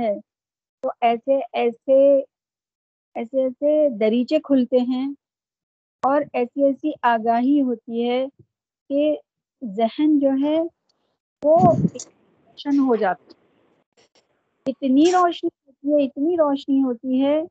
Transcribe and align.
ہے۔ 0.00 0.14
تو 0.82 0.90
ایسے 1.00 1.40
ایسے 1.52 2.18
ایسے 3.14 3.42
ایسے 3.42 3.88
دریچے 3.98 4.38
کھلتے 4.44 4.78
ہیں 4.78 5.08
اور 6.02 6.22
ایسی 6.32 6.64
ایسی 6.64 6.92
آگاہی 7.02 7.62
ہوتی 7.62 8.08
ہے 8.08 8.26
کہ 8.90 9.16
ذہن 9.62 10.18
جو 10.18 10.30
ہے 10.42 10.58
وہ 11.42 11.58
روشن 11.72 12.78
ہو 12.78 12.96
جاتا 12.96 13.32
اتنی 14.66 15.04
روشنی 15.12 15.50
ہوتی 15.66 15.92
ہے، 15.92 16.04
اتنی 16.04 16.36
روشنی 16.36 16.82
ہوتی 16.82 17.22
ہے 17.22 17.42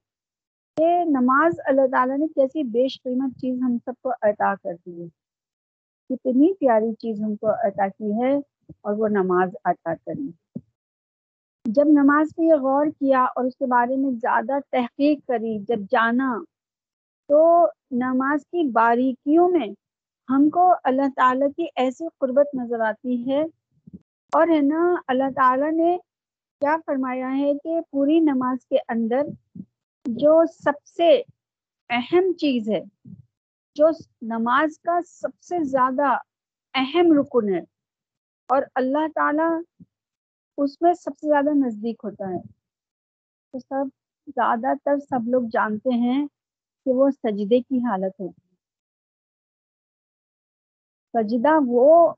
کہ 0.77 1.03
نماز 1.05 1.59
اللہ 1.65 1.87
تعالیٰ 1.91 2.17
نے 2.17 2.27
کیسی 2.27 2.63
بیش 2.63 3.01
قیمت 3.03 3.41
چیز 3.41 3.61
ہم 3.61 3.77
سب 3.85 3.93
کو 4.01 4.11
عطا 4.21 4.55
کر 4.63 4.73
دی 4.85 5.01
ہے۔ 5.01 5.07
کتنی 6.09 6.53
پیاری 6.53 6.93
چیز 6.93 7.21
ہم 7.21 7.35
کو 7.35 7.49
عطا 7.49 7.87
کی 7.87 8.11
ہے 8.23 8.35
اور 8.81 8.93
وہ 8.93 9.07
نماز 9.07 9.49
عطا 9.65 9.93
کری۔ 9.95 10.29
جب 11.65 11.87
نماز 11.87 12.27
پہ 12.35 12.41
یہ 12.41 12.53
غور 12.53 12.85
کیا 12.85 13.23
اور 13.23 13.45
اس 13.45 13.55
کے 13.55 13.65
بارے 13.65 13.95
میں 13.95 14.11
زیادہ 14.11 14.59
تحقیق 14.71 15.19
کری، 15.27 15.59
جب 15.59 15.79
جانا، 15.91 16.43
تو 17.29 17.67
نماز 17.91 18.41
کی 18.45 18.67
باریکیوں 18.71 19.49
میں 19.49 19.67
ہم 20.29 20.49
کو 20.49 20.73
اللہ 20.83 21.09
تعالیٰ 21.15 21.47
کی 21.55 21.65
ایسی 21.75 22.05
قربت 22.17 22.55
نظر 22.55 22.79
آتی 22.79 23.31
ہے۔ 23.31 23.43
اور 24.33 24.47
ہے 24.47 24.61
نا، 24.61 24.95
اللہ 25.07 25.29
تعالیٰ 25.35 25.71
نے 25.71 25.97
کیا 26.61 26.77
فرمایا 26.85 27.37
ہے 27.37 27.53
کہ 27.63 27.79
پوری 27.91 28.19
نماز 28.19 28.65
کے 28.65 28.77
اندر 28.87 29.21
جو 30.05 30.41
سب 30.63 30.85
سے 30.85 31.21
اہم 31.89 32.33
چیز 32.33 32.69
ہے، 32.69 32.81
جو 33.75 33.87
نماز 34.21 34.79
کا 34.79 34.99
سب 35.07 35.41
سے 35.41 35.63
زیادہ 35.63 36.17
اہم 36.73 37.11
رکن 37.19 37.53
ہے 37.53 37.61
اور 38.49 38.63
اللہ 38.75 39.07
تعالیٰ 39.15 39.59
اس 40.63 40.81
میں 40.81 40.93
سب 40.93 41.11
سے 41.21 41.27
زیادہ 41.27 41.49
نزدیک 41.49 42.01
ہوتا 42.03 42.25
ہے۔ 42.29 42.41
تو 43.51 43.59
سب 43.59 43.85
زیادہ 44.27 44.67
تر 44.85 44.99
سب 44.99 45.29
لوگ 45.29 45.41
جانتے 45.51 45.89
ہیں 45.89 46.27
کہ 46.85 46.91
وہ 46.91 47.09
سجدے 47.09 47.59
کی 47.59 47.77
حالت 47.77 48.19
ہوتی 48.19 48.41
ہے۔ 48.41 48.49
سجدہ 51.13 51.49
وہ 51.67 52.13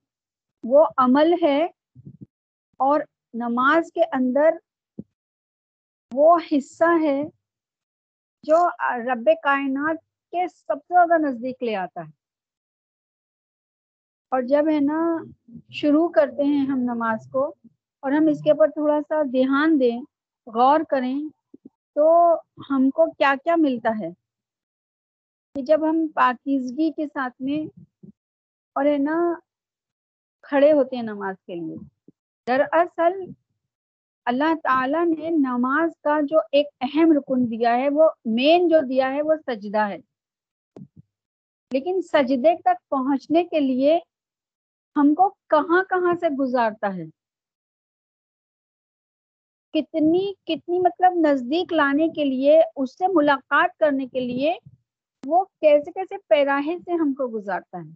وہ 0.63 0.85
عمل 0.97 1.33
ہے 1.43 1.65
اور 2.77 3.01
نماز 3.33 3.91
کے 3.91 4.03
اندر 4.03 4.49
وہ 6.13 6.37
حصہ 6.51 7.03
ہے 7.03 7.23
جو 8.43 8.67
رب 9.13 9.29
کائنات 9.43 9.95
کے 10.31 10.47
سب 10.47 10.75
سے 10.87 10.93
زیادہ 10.93 11.21
نزدیک 11.21 11.63
لے 11.63 11.75
آتا 11.75 12.01
ہے۔ 12.01 12.11
اور 14.29 14.41
جب 14.41 14.63
ہے 14.73 14.79
نا، 14.79 15.17
شروع 15.69 16.09
کرتے 16.09 16.43
ہیں 16.43 16.65
ہم 16.65 16.79
نماز 16.79 17.29
کو 17.31 17.55
اور 18.01 18.11
ہم 18.11 18.27
اس 18.27 18.41
کے 18.43 18.51
اوپر 18.51 18.67
تھوڑا 18.67 18.99
سا 19.01 19.21
دھیان 19.23 19.79
دیں، 19.79 20.01
غور 20.47 20.79
کریں 20.89 21.19
تو 21.95 22.35
ہم 22.69 22.89
کو 22.89 23.11
کیا 23.11 23.33
کیا 23.43 23.55
ملتا 23.55 23.89
ہے۔ 23.99 24.09
کہ 25.55 25.61
جب 25.61 25.89
ہم 25.89 26.07
پاکیزگی 26.15 26.91
کے 26.91 27.05
ساتھ 27.07 27.41
میں 27.41 27.79
اور 28.73 28.85
ہے 28.85 28.97
نا، 28.97 29.33
کھڑے 30.41 30.71
ہوتے 30.71 30.95
ہیں 30.95 31.03
نماز 31.03 31.35
کے 31.47 31.55
لیے، 31.55 31.75
دراصل 32.47 33.31
اللہ 34.25 34.53
تعالیٰ 34.63 35.05
نے 35.05 35.29
نماز 35.29 35.89
کا 36.03 36.19
جو 36.21 36.39
ایک 36.51 36.67
اہم 36.81 37.11
رکن 37.11 37.51
دیا 37.51 37.77
ہے، 37.77 37.89
وہ 37.89 38.09
مین 38.25 38.67
جو 38.67 38.79
دیا 38.89 39.13
ہے، 39.13 39.21
وہ 39.21 39.33
سجدہ 39.47 39.89
ہے۔ 39.89 39.97
لیکن 41.71 42.01
سجدے 42.01 42.61
تک 42.61 42.89
پہنچنے 42.89 43.43
کے 43.43 43.59
لیے 43.59 43.99
ہم 44.95 45.13
کو 45.13 45.29
کہاں 45.29 45.83
کہاں 45.83 46.13
سے 46.19 46.29
گزارتا 46.29 46.95
ہے؟ 46.95 47.20
کتنی 49.73 50.33
کتنی 50.45 50.79
مطلب 50.79 51.11
نزدیک 51.15 51.73
لانے 51.73 52.07
کے 52.07 52.25
لیے، 52.25 52.61
اس 52.75 52.97
سے 52.97 53.05
ملاقات 53.13 53.77
کرنے 53.79 54.07
کے 54.07 54.19
لیے 54.19 54.55
وہ 55.25 55.43
کیسے 55.43 55.91
کیسے 55.91 56.15
پیراہے 56.27 56.77
سے 56.85 56.91
ہم 56.91 57.13
کو 57.13 57.27
گزارتا 57.27 57.77
ہے۔ 57.77 57.89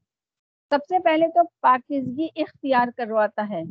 سب 0.70 0.78
سے 0.90 1.00
پہلے 1.00 1.28
تو 1.28 1.42
پاکیزگی 1.62 2.28
اختیار 2.36 2.88
کرواتا 2.98 3.50
ہے۔ 3.50 3.62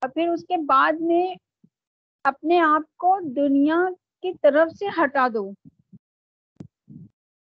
اور 0.00 0.08
پھر 0.08 0.28
اس 0.28 0.42
کے 0.42 0.56
بعد 0.56 0.92
میں 1.00 1.34
اپنے 2.24 2.60
آپ 2.60 2.96
کو 2.96 3.18
دنیا 3.36 3.76
کی 4.22 4.32
طرف 4.42 4.68
سے 4.78 4.86
ہٹا 4.86 5.28
دو۔ 5.34 5.50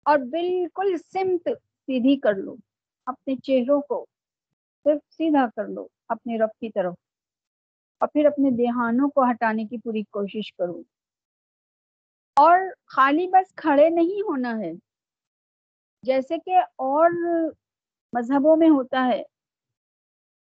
اور 0.03 0.17
بالکل 0.17 0.97
سمت 0.97 1.49
سیدھی 1.85 2.19
کر 2.19 2.33
لو۔ 2.33 2.55
اپنے 3.05 3.35
چہروں 3.35 3.81
کو 3.81 4.05
صرف 4.83 5.13
سیدھا 5.13 5.45
کر 5.55 5.67
لو، 5.67 5.87
اپنے 6.07 6.37
رب 6.37 6.59
کی 6.59 6.69
طرف۔ 6.69 6.93
اور 8.03 8.09
پھر 8.13 8.25
اپنے 8.25 8.51
دیہانوں 8.51 9.09
کو 9.09 9.23
ہٹانے 9.23 9.65
کی 9.65 9.77
پوری 9.77 10.01
کوشش 10.03 10.53
کرو 10.53 10.81
اور 12.35 12.59
خالی 12.85 13.27
بس 13.27 13.55
کھڑے 13.55 13.89
نہیں 13.89 14.21
ہونا 14.21 14.59
ہے۔ 14.59 14.71
جیسے 16.03 16.37
کہ 16.45 16.57
اور 16.75 17.09
مذہبوں 18.13 18.57
میں 18.57 18.69
ہوتا 18.69 19.07
ہے 19.07 19.21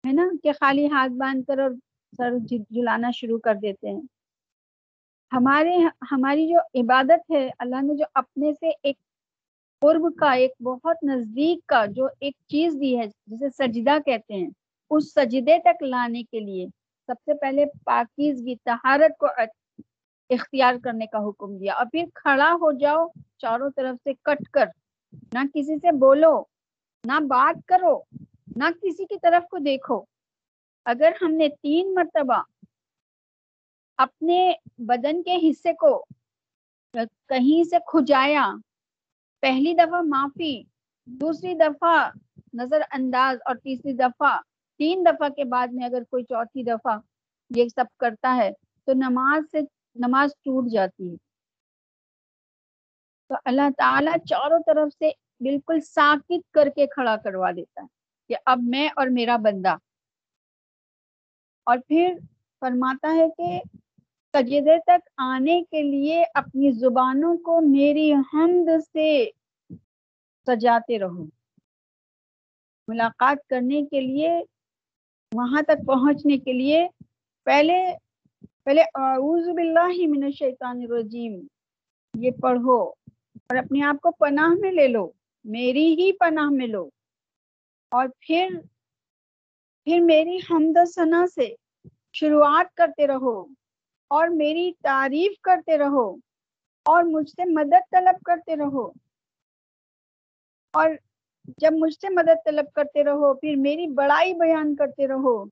ہے 0.07 0.13
نا؟ 0.13 0.29
کہ 0.43 0.53
خالی 0.53 0.87
ہاتھ 0.87 1.13
باندھ 1.13 1.47
کر 1.47 1.59
اور 1.59 1.71
سر 2.17 2.31
جلانا 2.71 3.11
شروع 3.11 3.39
کر 3.39 3.55
دیتے 3.55 3.91
ہیں۔ 3.91 4.01
ہمارے 5.33 5.77
ہماری 6.13 6.49
جو 6.49 6.83
عبادت 6.83 7.31
ہے، 7.31 7.51
اللہ 7.59 7.83
نے 7.83 7.97
جو 7.97 8.05
اپنے 8.15 8.53
سے 8.61 8.71
ایک 8.83 8.97
قرب 9.81 10.19
کا، 10.19 10.33
ایک 10.33 10.63
بہت 10.63 10.97
نزدیک 11.03 11.67
کا 11.67 11.87
جو 11.87 12.07
ایک 12.21 12.35
چیز 12.47 12.77
دی 12.81 12.99
ہے، 12.99 13.07
جسے 13.27 13.51
سجدہ 13.51 13.99
کہتے 14.07 14.35
ہیں، 14.35 14.51
اس 14.91 15.15
سجدے 15.15 15.59
تک 15.65 15.83
لانے 15.83 16.23
کے 16.23 16.41
لیے 16.41 16.67
سب 17.13 17.25
سے 17.25 17.35
پہلے 17.35 17.65
پاکیزگی 17.85 18.55
تہارت 18.57 19.19
کو 19.19 19.27
اختیار 20.31 20.75
کرنے 20.85 21.07
کا 21.07 21.19
حکم 21.19 21.57
دیا 21.59 21.75
اور 21.75 21.87
پھر 21.93 22.05
کھڑا 22.15 22.53
ہو 22.53 22.73
جاؤ، 22.73 23.07
چاروں 23.39 23.71
طرف 23.77 23.97
سے 24.05 24.13
کٹ 24.23 24.49
کر۔ 24.51 24.67
نہ 25.33 25.39
کسی 25.55 25.77
سے 25.77 25.93
بولو، 25.93 26.43
نہ 27.05 27.21
بات 27.21 27.69
کرو، 27.69 28.03
نہ 28.57 28.65
کسی 28.83 29.05
کی 29.05 29.19
طرف 29.23 29.49
کو 29.49 29.59
دیکھو۔ 29.59 30.05
اگر 30.85 31.13
ہم 31.23 31.33
نے 31.33 31.49
تین 31.49 31.95
مرتبہ 31.95 32.43
اپنے 33.97 34.53
بدن 34.79 35.23
کے 35.23 35.51
حصے 35.51 35.73
کو 35.73 36.05
کہیں 37.29 37.65
سے 37.65 37.77
کھجایا، 37.87 38.53
پہلی 39.41 39.75
دفعہ 39.75 40.01
معافی، 40.01 40.63
دوسری 41.07 41.55
دفعہ 41.55 42.11
نظر 42.55 42.83
انداز 42.91 43.39
اور 43.47 43.57
تیسری 43.57 43.93
دفعہ 43.93 44.39
تین 44.83 45.07
دفعہ 45.07 45.29
کے 45.29 45.45
بعد 45.45 45.69
میں 45.73 45.85
اگر 45.85 46.03
کوئی 46.11 46.25
چوتھی 46.25 46.63
دفعہ 46.63 46.99
یہ 47.57 47.69
سب 47.69 47.85
کرتا 47.99 48.37
ہے 48.37 48.51
تو 48.85 48.93
نماز 48.93 49.51
سے 49.51 49.61
نماز 49.95 50.31
ٹوٹ 50.35 50.71
جاتی 50.71 51.11
ہے۔ 51.11 51.17
تو 53.29 53.35
اللہ 53.45 53.71
تعالیٰ 53.79 54.15
چاروں 54.29 54.59
طرف 54.67 54.89
سے 54.99 55.11
بالکل 55.41 55.81
ساکت 55.81 56.53
کر 56.53 56.69
کے 56.77 56.87
کھڑا 56.87 57.17
کروا 57.17 57.51
دیتا 57.51 57.81
ہے 57.81 57.87
کہ 58.29 58.35
اب 58.47 58.59
میں 58.63 58.89
اور 58.97 59.07
میرا 59.07 59.37
بندہ۔ 59.37 59.77
اور 61.65 61.79
پھر 61.89 62.15
فرماتا 62.61 63.15
ہے 63.15 63.29
کہ 63.29 63.61
سجدے 64.35 64.79
تک 64.79 65.09
آنے 65.17 65.63
کے 65.71 65.83
لیے 65.83 66.25
اپنی 66.35 66.73
زبانوں 66.73 67.37
کو 67.37 67.61
میری 67.61 68.15
حمد 68.15 68.69
سے 68.93 69.31
سجاتے 70.47 70.99
رہو۔ 70.99 71.25
ملاقات 72.89 73.49
کرنے 73.49 73.83
کے 73.83 74.01
لیے 74.01 74.43
وہاں 75.33 75.63
تک 75.63 75.87
پہنچنے 75.87 76.37
کے 76.39 76.53
لیے 76.53 76.87
پہلے 77.47 77.79
پہلے 78.67 78.83
اعوذ 78.97 79.49
باللہ 79.51 80.07
من 80.09 80.25
الشیطان 80.25 80.83
الرجیم، 80.83 81.33
یہ 82.15 82.31
پڑھو 82.41 82.79
اور 82.81 83.57
اپنے 83.57 83.83
آپ 83.85 84.01
کو 84.03 84.11
پناہ 84.19 84.55
میں 84.61 84.73
لے 84.73 84.87
لو، 84.89 85.07
میری 85.45 85.87
ہی 85.95 86.11
پناہ 86.19 86.51
میں 86.51 86.67
لو۔ 86.69 86.85
اور 87.93 88.07
پھر 88.21 88.49
پھر 89.87 90.01
میری 90.03 90.37
حمد 90.41 90.77
و 90.77 90.85
ثنا 90.87 91.25
سے 91.27 91.47
شروعات 92.15 92.75
کرتے 92.75 93.07
رہو 93.07 93.37
اور 94.11 94.29
میری 94.35 94.71
تعریف 94.83 95.41
کرتے 95.43 95.79
رہو 95.79 96.09
اور 96.87 97.05
مجھ 97.07 97.29
سے 97.31 97.45
مدد 97.51 97.91
طلب 97.91 98.23
کرتے 98.25 98.57
رہو۔ 98.57 98.87
اور 100.75 100.91
جب 101.45 101.71
مجھ 101.73 101.95
سے 101.95 102.09
مدد 102.09 102.45
طلب 102.45 102.65
کرتے 102.73 103.05
رہو، 103.05 103.35
پھر 103.35 103.55
میری 103.57 103.87
بڑائی 103.87 104.35
بیان 104.35 104.75
کرتے 104.77 105.09
رہو۔ 105.09 105.45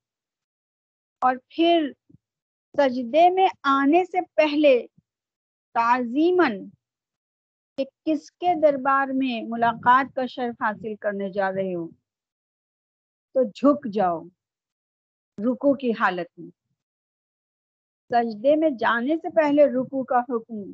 اور 1.23 1.37
پھر 1.49 1.91
سجدے 2.79 3.31
میں 3.31 3.47
آنے 3.63 4.05
سے 4.05 4.19
پہلے 4.35 4.87
تعظیمن 5.75 6.69
کہ 7.79 7.85
کس 8.05 8.31
کے 8.31 8.55
دربار 8.61 9.07
میں 9.15 9.43
ملاقات 9.49 10.15
کا 10.15 10.27
شرف 10.27 10.63
حاصل 10.63 10.95
کرنے 11.01 11.31
جا 11.31 11.53
رہے 11.53 11.75
ہو 11.75 11.89
تو 13.35 13.43
جھک 13.45 13.89
جاؤ 13.93 14.23
رکو 15.39 15.75
کی 15.75 15.91
حالت 15.91 16.39
میں۔ 16.39 16.51
سجدے 18.11 18.57
میں 18.57 18.71
جانے 18.71 19.17
سے 19.17 19.29
پہلے 19.31 19.67
رکو 19.67 20.05
کا 20.05 20.21
حکم، 20.21 20.73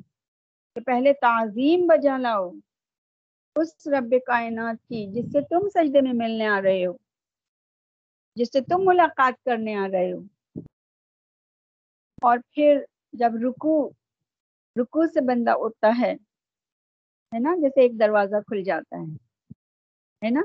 کہ 0.76 0.80
پہلے 0.80 1.12
تعظیم 1.12 1.86
بجا 1.86 2.19
لاؤ۔ 2.19 2.50
اس 3.56 3.87
رب 3.87 4.14
کائنات 4.26 4.76
کی 4.88 5.06
جس 5.12 5.32
سے 5.32 5.41
تم 5.41 5.69
سجدے 5.69 6.00
میں 6.00 6.12
ملنے 6.12 6.47
آ 6.47 6.61
رہے 6.62 6.87
ہو، 6.87 6.93
جس 8.37 8.49
سے 8.53 8.61
تم 8.61 8.82
ملاقات 8.85 9.44
کرنے 9.44 9.75
آ 9.75 9.87
رہے 9.93 10.12
ہو۔ 10.12 10.20
اور 12.23 12.38
پھر 12.50 12.81
جب 13.12 13.32
رکو 13.43 13.91
رکو 14.76 15.06
سے 15.06 15.20
بندہ 15.20 15.50
اٹھتا 15.58 15.88
ہے 16.00 16.12
ہے 17.32 17.38
نا؟ 17.38 17.55
جیسے 17.61 17.81
ایک 17.81 18.00
دروازہ 18.00 18.37
کھل 18.47 18.62
جاتا 18.62 18.97
ہے 18.97 19.14
ہے 20.23 20.31
نا؟ 20.31 20.43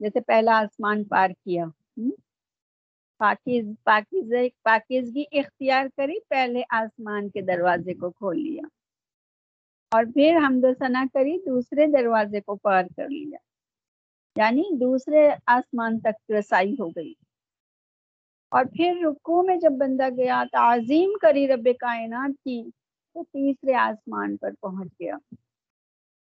جیسے 0.00 0.20
پہلا 0.20 0.58
آسمان 0.58 1.04
پار 1.04 1.30
کیا۔ 1.30 1.64
پاکیز 3.20 3.66
پاکیز 3.84 4.32
پاکیزگی 4.62 5.24
اختیار 5.32 5.86
کری، 5.96 6.20
پہلے 6.28 6.62
آسمان 6.70 7.28
کے 7.28 7.40
دروازے 7.40 7.94
کو 7.94 8.10
کھول 8.10 8.42
لیا۔ 8.42 8.62
اور 9.90 10.04
پھر 10.04 10.38
حمد 10.46 10.64
و 10.64 10.74
ثنا 10.78 11.04
کری 11.14 11.38
دوسرے 11.38 11.86
دروازے 11.86 12.40
کو 12.40 12.56
پار 12.56 12.84
کر 12.96 13.08
لیا۔ 13.08 13.38
یعنی 14.36 14.62
دوسرے 14.80 15.30
آسمان 15.46 16.00
تک 16.00 16.30
رسائی 16.38 16.72
ہو 16.72 16.88
گئی۔ 16.90 17.12
اور 18.50 18.64
پھر 18.64 18.94
رکو 19.04 19.42
میں 19.42 19.56
جب 19.56 19.72
بندہ 19.78 20.08
گیا 20.16 20.44
تعظیم 20.52 21.12
کری 21.22 21.48
رب 21.48 21.68
کائنات 21.80 22.30
کی، 22.44 22.70
تو 23.14 23.24
تیسرے 23.24 23.74
آسمان 23.74 24.36
پر 24.36 24.50
پہنچ 24.60 24.88
گیا۔ 24.92 25.14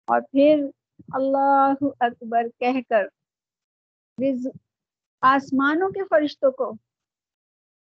اور 0.06 0.20
پھر 0.20 0.64
اللہ 1.12 1.75
اکبر 2.00 2.43
کہہ 2.58 2.81
کر 2.88 3.06
آسمانوں 5.20 5.90
کے 5.90 6.00
فرشتوں 6.10 6.50
کو 6.50 6.72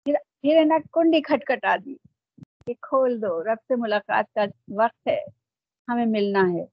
پھر 0.03 0.13
پھر 0.41 0.63
نا 0.65 0.77
کنڈی 0.93 1.21
کھٹکھٹا 1.21 1.75
دی۔ 1.85 1.95
کہ 2.65 2.73
کھول 2.81 3.21
دو، 3.21 3.43
رب 3.43 3.57
سے 3.67 3.75
ملاقات 3.77 4.25
کا 4.33 4.41
وقت 4.75 5.07
ہے۔ 5.07 5.25
ہمیں 5.87 6.05
ملنا 6.05 6.41
ہے۔ 6.53 6.65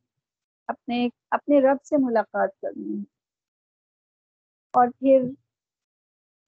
اپنے 0.69 1.08
اپنے 1.31 1.61
رب 1.61 1.84
سے 1.84 1.96
ملاقات 1.96 2.61
کرنی 2.62 2.99
ہے۔ 2.99 3.05
اور 4.72 4.88
پھر 4.99 5.22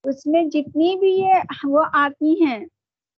اس 0.05 0.27
میں 0.27 0.45
جتنی 0.45 0.99
بھی 0.99 1.11
یہ 1.11 1.35
وہ 1.65 1.85
آتی 1.93 2.45
ہیں 2.45 2.67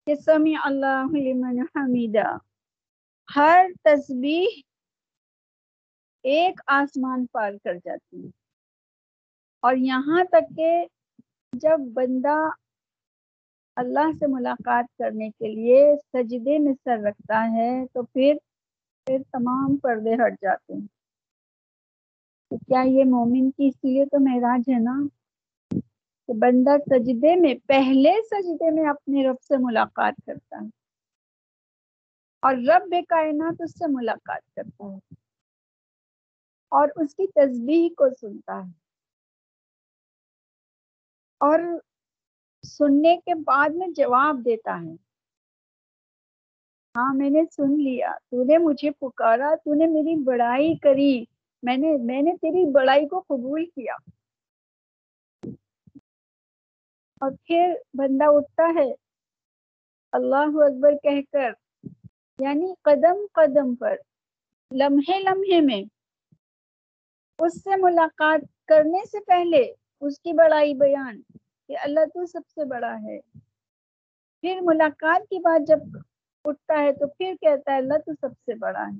کہ 0.07 0.15
سمی 0.15 0.53
اللہ 0.63 1.03
لمن 1.11 1.59
حمیدہ، 1.59 2.37
ہر 3.35 3.65
تسبیح 3.83 4.61
ایک 6.23 6.61
آسمان 6.67 7.25
پار 7.25 7.51
کر 7.63 7.73
جاتی 7.85 8.23
ہے۔ 8.23 8.29
اور 9.59 9.73
یہاں 9.77 10.23
تک 10.23 10.57
کہ 10.57 10.85
جب 11.53 11.79
بندہ 11.93 12.49
اللہ 13.75 14.11
سے 14.19 14.27
ملاقات 14.27 14.85
کرنے 14.97 15.29
کے 15.29 15.47
لیے 15.47 15.95
سجدے 16.13 16.59
میں 16.59 16.73
سر 16.83 16.97
رکھتا 17.07 17.47
ہے 17.53 17.85
تو 17.93 18.03
پھر 18.03 18.33
پھر 19.07 19.17
تمام 19.31 19.77
پردے 19.77 20.13
ہٹ 20.13 20.33
جاتے 20.41 20.73
ہیں۔ 20.73 20.87
تو 22.49 22.57
کیا 22.57 22.81
یہ 22.81 23.03
مومن 23.03 23.51
کی 23.51 23.67
اس 23.67 23.83
لیے 23.83 24.05
تو 24.05 24.19
معراج 24.19 24.69
ہے 24.69 24.79
نا 24.79 25.07
کہ 26.27 26.33
بندہ 26.33 26.77
سجدے 26.89 27.35
میں، 27.35 27.55
پہلے 27.67 28.13
سجدے 28.31 28.71
میں 28.71 28.89
اپنے 28.89 29.27
رب 29.27 29.41
سے 29.41 29.53
ملاقات 29.59 30.13
کرتا 30.25 30.55
ہے۔ 30.55 30.67
اور 32.41 32.53
رب 32.53 32.95
کائنات 33.09 33.61
اس 33.61 33.71
سے 33.71 33.85
ملاقات 33.89 34.55
کرتا 34.55 34.83
ہے۔ 34.85 34.97
اور 36.69 36.87
اس 36.95 37.15
کی 37.15 37.27
تسبیح 37.27 37.89
کو 37.89 38.05
سنتا 38.21 38.57
ہے۔ 38.57 38.71
اور 41.39 41.59
سننے 42.67 43.17
کے 43.17 43.35
بعد 43.35 43.69
میں 43.69 43.87
جواب 43.87 44.37
دیتا 44.45 44.79
ہے۔ 44.83 45.06
ہاں 46.97 47.13
میں 47.13 47.29
نے 47.29 47.43
سن 47.51 47.73
لیا۔ 47.83 48.11
تو 48.31 48.43
نے 48.43 48.57
مجھے 48.57 48.91
پکارا، 48.91 49.55
تو 49.55 49.73
نے 49.73 49.85
میری 49.85 50.15
بڑائی 50.23 50.75
کری۔ 50.75 51.25
میں 51.63 51.77
نے 51.77 51.97
میں 52.03 52.21
نے 52.21 52.31
تیری 52.41 52.71
بڑائی 52.71 53.07
کو 53.07 53.19
قبول 53.19 53.65
کیا۔ 53.65 53.93
اور 57.21 57.31
پھر 57.43 57.73
بندہ 57.93 58.25
اٹھتا 58.27 58.67
ہے۔ 58.75 58.93
اللہ 60.11 60.57
اکبر 60.65 60.97
کہہ 61.03 61.21
کر 61.31 61.51
یعنی 62.39 62.73
قدم 62.81 63.25
قدم 63.33 63.75
پر، 63.75 63.95
لمحے 64.71 65.19
لمحے 65.19 65.61
میں۔ 65.61 65.81
اس 67.39 67.63
سے 67.63 67.75
ملاقات 67.81 68.39
کرنے 68.65 69.05
سے 69.05 69.19
پہلے 69.19 69.73
اس 70.01 70.19
کی 70.19 70.33
بڑائی 70.33 70.73
بیان 70.73 71.21
کہ 71.67 71.77
اللہ 71.77 72.05
تو 72.05 72.25
سب 72.25 72.41
سے 72.55 72.65
بڑا 72.65 72.95
ہے۔ 73.03 73.19
پھر 74.43 74.59
ملاقات 74.61 75.21
کی 75.29 75.39
بات 75.39 75.67
جب 75.67 75.79
اٹھتا 76.47 76.83
ہے 76.83 76.93
تو 76.93 77.07
پھر 77.07 77.33
کہتا 77.41 77.71
ہے، 77.71 77.77
اللہ 77.77 77.97
تو 78.05 78.11
سب 78.21 78.31
سے 78.31 78.53
بڑا 78.55 78.81
ہے۔ 78.81 78.97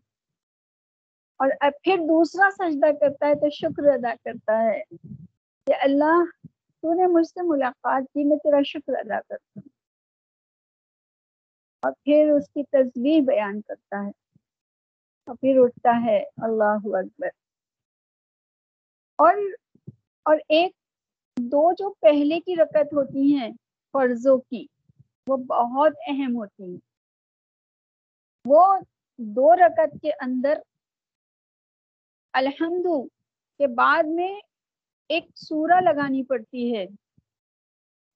اور 1.37 1.49
پھر 1.83 1.97
دوسرا 1.97 2.49
سجدہ 2.51 2.99
کرتا 2.99 3.27
ہے 3.27 3.35
تو 3.35 3.49
شکر 3.49 3.85
ادا 3.85 4.13
کرتا 4.25 4.63
ہے۔ 4.63 4.83
کہ 5.67 5.73
اللہ، 5.81 6.23
تو 6.81 6.93
نے 6.93 7.07
مجھ 7.07 7.27
سے 7.27 7.39
ملاقات 7.43 8.03
کی، 8.13 8.23
میں 8.23 8.37
تیرا 8.37 8.61
شکر 8.65 8.93
ادا 8.93 9.19
کرتا 9.19 9.59
ہوں۔ 9.59 9.69
اور 11.81 11.91
پھر 11.91 12.31
اس 12.31 12.49
کی 12.49 12.63
تصویر 12.63 13.21
بیان 13.21 13.61
کرتا 13.61 14.05
ہے۔ 14.05 14.09
اور 15.25 15.35
پھر 15.35 15.55
اٹھتا 15.55 16.05
ہے، 16.05 16.23
اللہ 16.37 16.97
اکبر۔ 16.97 17.27
اور 19.17 19.33
اور 20.25 20.37
ایک، 20.49 20.71
دو 21.39 21.71
جو 21.71 21.93
پہلے 21.93 22.39
کی 22.39 22.55
رکت 22.55 22.93
ہوتی 22.93 23.37
ہیں، 23.37 23.49
فرضوں 23.91 24.37
کی، 24.37 24.65
وہ 25.27 25.37
بہت 25.37 25.91
اہم 26.07 26.35
ہوتی 26.35 26.63
ہیں۔ 26.63 26.86
وہ 28.47 28.79
دو 29.17 29.55
رکت 29.55 29.97
کے 30.01 30.11
اندر 30.11 30.59
الحمد 32.33 32.85
کے 33.57 33.67
بعد 33.67 34.03
میں 34.05 34.39
ایک 35.09 35.25
سورہ 35.35 35.81
لگانی 35.81 36.23
پڑتی 36.23 36.75
ہے، 36.75 36.85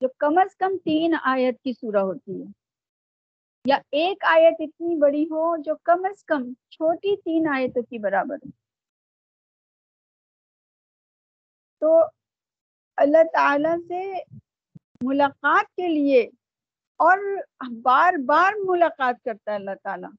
جو 0.01 0.07
کم 0.17 0.37
از 0.37 0.55
کم 0.55 0.77
تین 0.77 1.15
آیت 1.23 1.61
کی 1.63 1.73
سورہ 1.73 1.97
ہوتی 1.97 2.41
ہے۔ 2.41 2.47
یا 3.65 3.77
ایک 3.91 4.23
آیت 4.23 4.55
اتنی 4.59 4.99
بڑی 4.99 5.23
ہو 5.23 5.57
جو 5.57 5.75
کم 5.83 6.05
از 6.05 6.23
کم 6.23 6.53
چھوٹی 6.69 7.15
تین 7.17 7.47
آیتوں 7.53 7.83
کی 7.83 7.97
برابر 7.97 8.35
ہو۔ 8.35 8.49
تو 11.79 12.05
اللہ 12.97 13.23
تعالی 13.33 13.87
سے 13.87 14.13
ملاقات 15.01 15.65
کے 15.75 15.87
لیے 15.87 16.29
اور 17.01 17.17
بار 17.81 18.13
بار 18.25 18.53
ملاقات 18.65 19.15
کرتا 19.25 19.51
ہے 19.51 19.55
اللہ 19.55 19.71
تعالیٰ۔ 19.83 20.09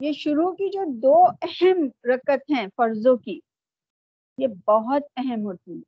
یہ 0.00 0.12
شروع 0.12 0.52
کی 0.52 0.70
جو 0.70 0.84
دو 0.86 1.24
اہم 1.42 1.88
رکت 2.04 2.50
ہیں 2.50 2.66
فرضوں 2.76 3.16
کی، 3.16 3.40
یہ 4.38 4.46
بہت 4.66 5.02
اہم 5.16 5.44
ہوتی 5.44 5.76
ہے 5.76 5.80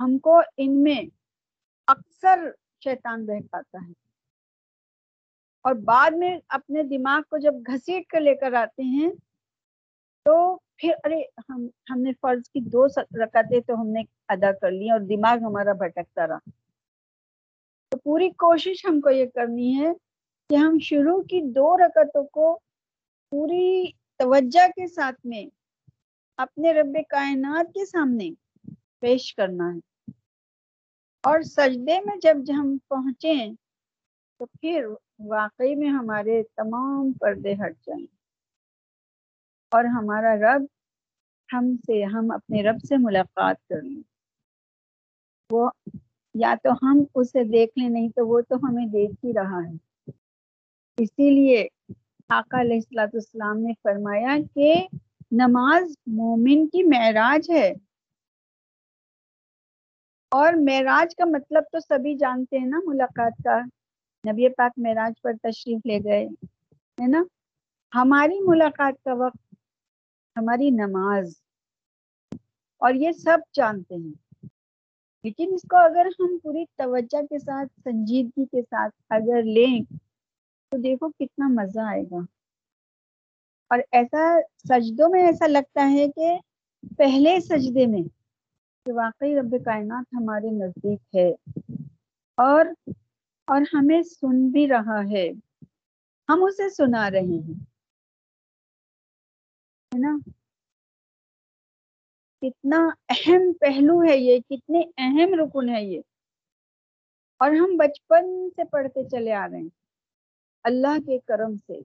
ہم 0.00 0.18
کو 0.18 0.40
ان 0.56 0.82
میں 0.82 1.00
اکثر 1.86 2.50
شیطان 2.84 3.26
بہکاتا 3.26 3.78
ہے۔ 3.86 3.92
اور 5.62 5.74
بعد 5.74 6.10
میں 6.16 6.38
اپنے 6.48 6.82
دماغ 6.82 7.22
کو 7.22 7.38
جب 7.38 7.54
گھسیٹ 7.66 8.06
کر 8.06 8.20
لے 8.20 8.34
کر 8.34 8.52
آتے 8.52 8.82
ہیں، 8.82 9.10
تو 10.24 10.58
پھر 10.76 10.92
ارے، 11.04 11.22
ہم 11.22 11.66
ہم 11.90 12.00
نے 12.00 12.12
فرض 12.20 12.50
کی 12.50 12.60
دو 12.60 12.86
رکعتیں 13.24 13.60
تو 13.60 13.80
ہم 13.80 13.86
نے 13.86 14.02
ادا 14.28 14.52
کر 14.52 14.70
لی 14.70 14.90
اور 14.90 15.00
دماغ 15.00 15.36
ہمارا 15.38 15.72
بھٹکتا 15.72 16.26
رہا۔ 16.26 16.61
پوری 18.04 18.30
کوشش 18.30 18.86
ہم 18.88 19.00
کو 19.00 19.10
یہ 19.10 19.26
کرنی 19.34 19.80
ہے 19.80 19.92
کہ 20.50 20.54
ہم 20.54 20.78
شروع 20.78 21.22
کی 21.22 21.40
دو 21.52 21.76
رکعتوں 21.76 22.24
کو 22.24 22.58
پوری 23.30 23.86
توجہ 24.16 24.68
کے 24.68 24.86
ساتھ 24.86 25.20
میں 25.24 25.44
اپنے 26.36 26.72
رب 26.72 26.96
کائنات 27.08 27.74
کے 27.74 27.86
سامنے 27.86 28.30
پیش 29.00 29.34
کرنا 29.34 29.74
ہے۔ 29.74 29.78
اور 31.24 31.40
سجدے 31.40 32.00
میں 32.00 32.16
جب 32.22 32.36
ہم 32.58 32.76
پہنچے 32.88 33.34
تو 34.38 34.46
پھر 34.46 34.86
واقعی 35.18 35.74
میں 35.74 35.88
ہمارے 35.88 36.42
تمام 36.42 37.12
پردے 37.12 37.52
ہٹ 37.52 37.72
جائیں۔ 37.86 38.06
اور 39.72 39.84
ہمارا 39.84 40.34
رب 40.36 40.62
ہم 41.52 41.76
سے، 41.86 42.04
ہم 42.04 42.30
اپنے 42.30 42.62
رب 42.62 42.76
سے 42.88 42.94
ملاقات 42.98 43.56
کر 43.68 43.82
لیں 43.82 44.02
وہ 45.50 45.70
یا 46.34 46.54
تو 46.62 46.70
ہم 46.82 47.04
اسے 47.14 47.44
دیکھ 47.44 47.78
لیں، 47.78 47.88
نہیں 47.88 48.08
تو 48.08 48.26
وہ 48.26 48.40
تو 48.40 48.56
ہمیں 48.56 48.86
دیکھ 48.86 49.24
ہی 49.24 49.32
رہا 49.32 49.60
ہے۔ 49.68 49.76
اسی 50.98 51.30
لیے 51.30 51.68
آقا 52.28 52.60
علیہ 52.60 52.76
السلاۃ 52.76 53.14
السلام 53.14 53.58
نے 53.58 53.72
فرمایا 53.82 54.36
کہ 54.54 54.86
نماز 55.30 55.92
مومن 56.06 56.66
کی 56.66 56.82
معراج 56.82 57.50
ہے۔ 57.50 57.72
اور 60.30 60.52
معراج 60.52 61.14
کا 61.16 61.24
مطلب 61.24 61.62
تو 61.72 61.80
سبھی 61.80 62.14
جانتے 62.14 62.58
ہیں 62.58 62.66
نا 62.66 62.80
ملاقات 62.86 63.32
کا۔ 63.44 63.58
نبی 64.24 64.48
پاک 64.48 64.72
معراج 64.76 65.22
پر 65.22 65.32
تشریف 65.42 65.86
لے 65.86 65.98
گئے، 66.04 66.26
ہے 66.98 67.06
نا؟ 67.06 67.22
ہماری 67.94 68.40
ملاقات 68.40 69.04
کا 69.04 69.14
وقت، 69.14 69.54
ہماری 70.36 70.70
نماز، 70.70 71.42
اور 72.78 72.94
یہ 72.94 73.12
سب 73.12 73.38
جانتے 73.52 73.94
ہیں۔ 73.94 74.21
لیکن 75.24 75.50
اس 75.54 75.62
کو 75.62 75.76
اگر 75.76 76.06
ہم 76.20 76.38
پوری 76.42 76.64
توجہ 76.76 77.22
کے 77.26 77.38
ساتھ، 77.38 77.80
سنجیدگی 77.84 78.44
کے 78.44 78.62
ساتھ 78.62 78.94
اگر 79.08 79.42
لیں، 79.42 79.92
تو 80.72 80.76
دیکھو 80.78 81.08
کتنا 81.10 81.48
مزہ 81.48 81.80
آئے 81.80 82.02
گا۔ 82.02 82.20
اور 83.70 83.78
ایسا 83.92 84.36
سجدوں 84.68 85.08
میں 85.08 85.22
ایسا 85.22 85.46
لگتا 85.46 85.90
ہے 85.92 86.06
کہ 86.08 86.38
پہلے 86.98 87.40
سجدے 87.40 87.86
میں 87.86 88.02
کہ 88.86 88.92
واقعی 88.92 89.34
رب 89.36 89.54
کائنات 89.64 90.04
ہمارے 90.12 90.50
نزدیک 90.50 91.16
ہے 91.16 91.30
اور 92.36 92.66
اور 93.46 93.60
ہمیں 93.74 94.02
سن 94.02 94.48
بھی 94.48 94.68
رہا 94.68 95.00
ہے۔ 95.10 95.30
ہم 96.28 96.44
اسے 96.44 96.70
سنا 96.70 97.10
رہے 97.10 97.20
ہیں۔ 97.20 97.64
ہے 99.94 99.98
نا؟ 99.98 100.16
کتنا 102.42 102.88
اہم 103.08 103.52
پہلو 103.60 104.02
ہے 104.02 104.16
یہ، 104.16 104.38
کتنے 104.38 104.82
اہم 104.96 105.34
رکن 105.40 105.68
ہے 105.68 105.84
یہ۔ 105.84 106.00
اور 107.36 107.50
ہم 107.50 107.76
بچپن 107.76 108.50
سے 108.50 108.64
پڑھتے 108.64 109.08
چلے 109.08 109.32
آ 109.32 109.48
رہے 109.48 109.58
ہیں، 109.58 109.68
اللہ 110.62 110.98
کے 111.06 111.18
کرم 111.18 111.56
سے۔ 111.56 111.80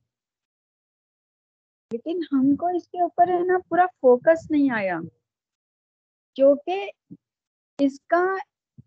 لیکن 1.91 2.19
ہم 2.31 2.55
کو 2.55 2.67
اس 2.67 2.87
کے 2.87 3.01
اوپر 3.01 3.27
ہے 3.27 3.45
نا 3.45 3.57
پورا 3.69 3.85
فوکس 3.85 4.51
نہیں 4.51 4.73
آیا، 4.73 4.99
جو 6.35 6.55
کہ 6.65 6.91
اس 7.77 7.99
کا 8.07 8.35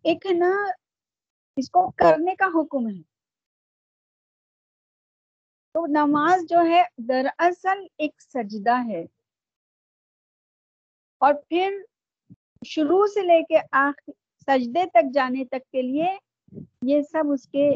ایک 0.02 0.26
ہے 0.26 0.34
نا، 0.34 0.66
اس 1.56 1.70
کو 1.70 1.90
کرنے 1.90 2.34
کا 2.34 2.46
حکم 2.46 2.88
ہے۔ 2.88 3.02
تو 5.72 5.86
نماز 5.86 6.42
جو 6.48 6.58
ہے، 6.58 6.82
دراصل 6.96 7.86
ایک 7.98 8.22
سجدہ 8.22 8.86
ہے۔ 8.86 9.19
اور 11.20 11.34
پھر 11.48 11.82
شروع 12.66 13.06
سے 13.06 13.22
لے 13.22 13.42
کے 13.42 13.58
آخر 13.72 14.10
سجدے 14.46 14.86
تک 14.86 15.14
جانے 15.14 15.44
تک 15.44 15.70
کے 15.72 15.82
لیے 15.82 16.16
یہ 16.82 17.02
سب 17.02 17.24
اس 17.32 17.48
کے 17.48 17.70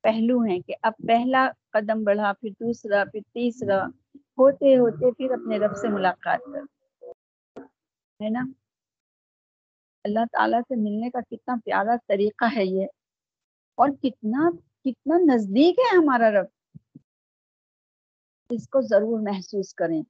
پہلو 0.00 0.40
ہیں 0.40 0.60
کہ 0.60 0.74
اب 0.82 0.92
پہلا 1.08 1.50
قدم 1.70 2.04
بڑھا، 2.04 2.32
پھر 2.40 2.50
دوسرا، 2.50 3.04
پھر 3.12 3.20
تیسرا، 3.34 3.86
ہوتے 4.14 4.76
ہوتے 4.76 5.12
پھر 5.12 5.30
اپنے 5.30 5.58
رب 5.58 5.76
سے 5.76 5.88
ملاقات 5.88 6.40
کر۔ 6.52 6.62
ہے 8.22 8.28
نا؟ 8.28 8.44
اللہ 10.04 10.18
تعالیٰ 10.32 10.60
سے 10.68 10.76
ملنے 10.76 11.10
کا 11.10 11.20
کتنا 11.20 11.56
پیارا 11.64 11.96
طریقہ 12.08 12.44
ہے 12.56 12.64
یہ۔ 12.64 12.86
اور 13.74 13.88
کتنا 14.02 14.50
کتنا 14.84 15.34
نزدیک 15.34 15.78
ہے 15.78 15.96
ہمارا 15.96 16.30
رب۔ 16.30 16.46
اس 18.50 18.68
کو 18.68 18.80
ضرور 18.80 19.20
محسوس 19.20 19.74
کریں۔ 19.74 20.02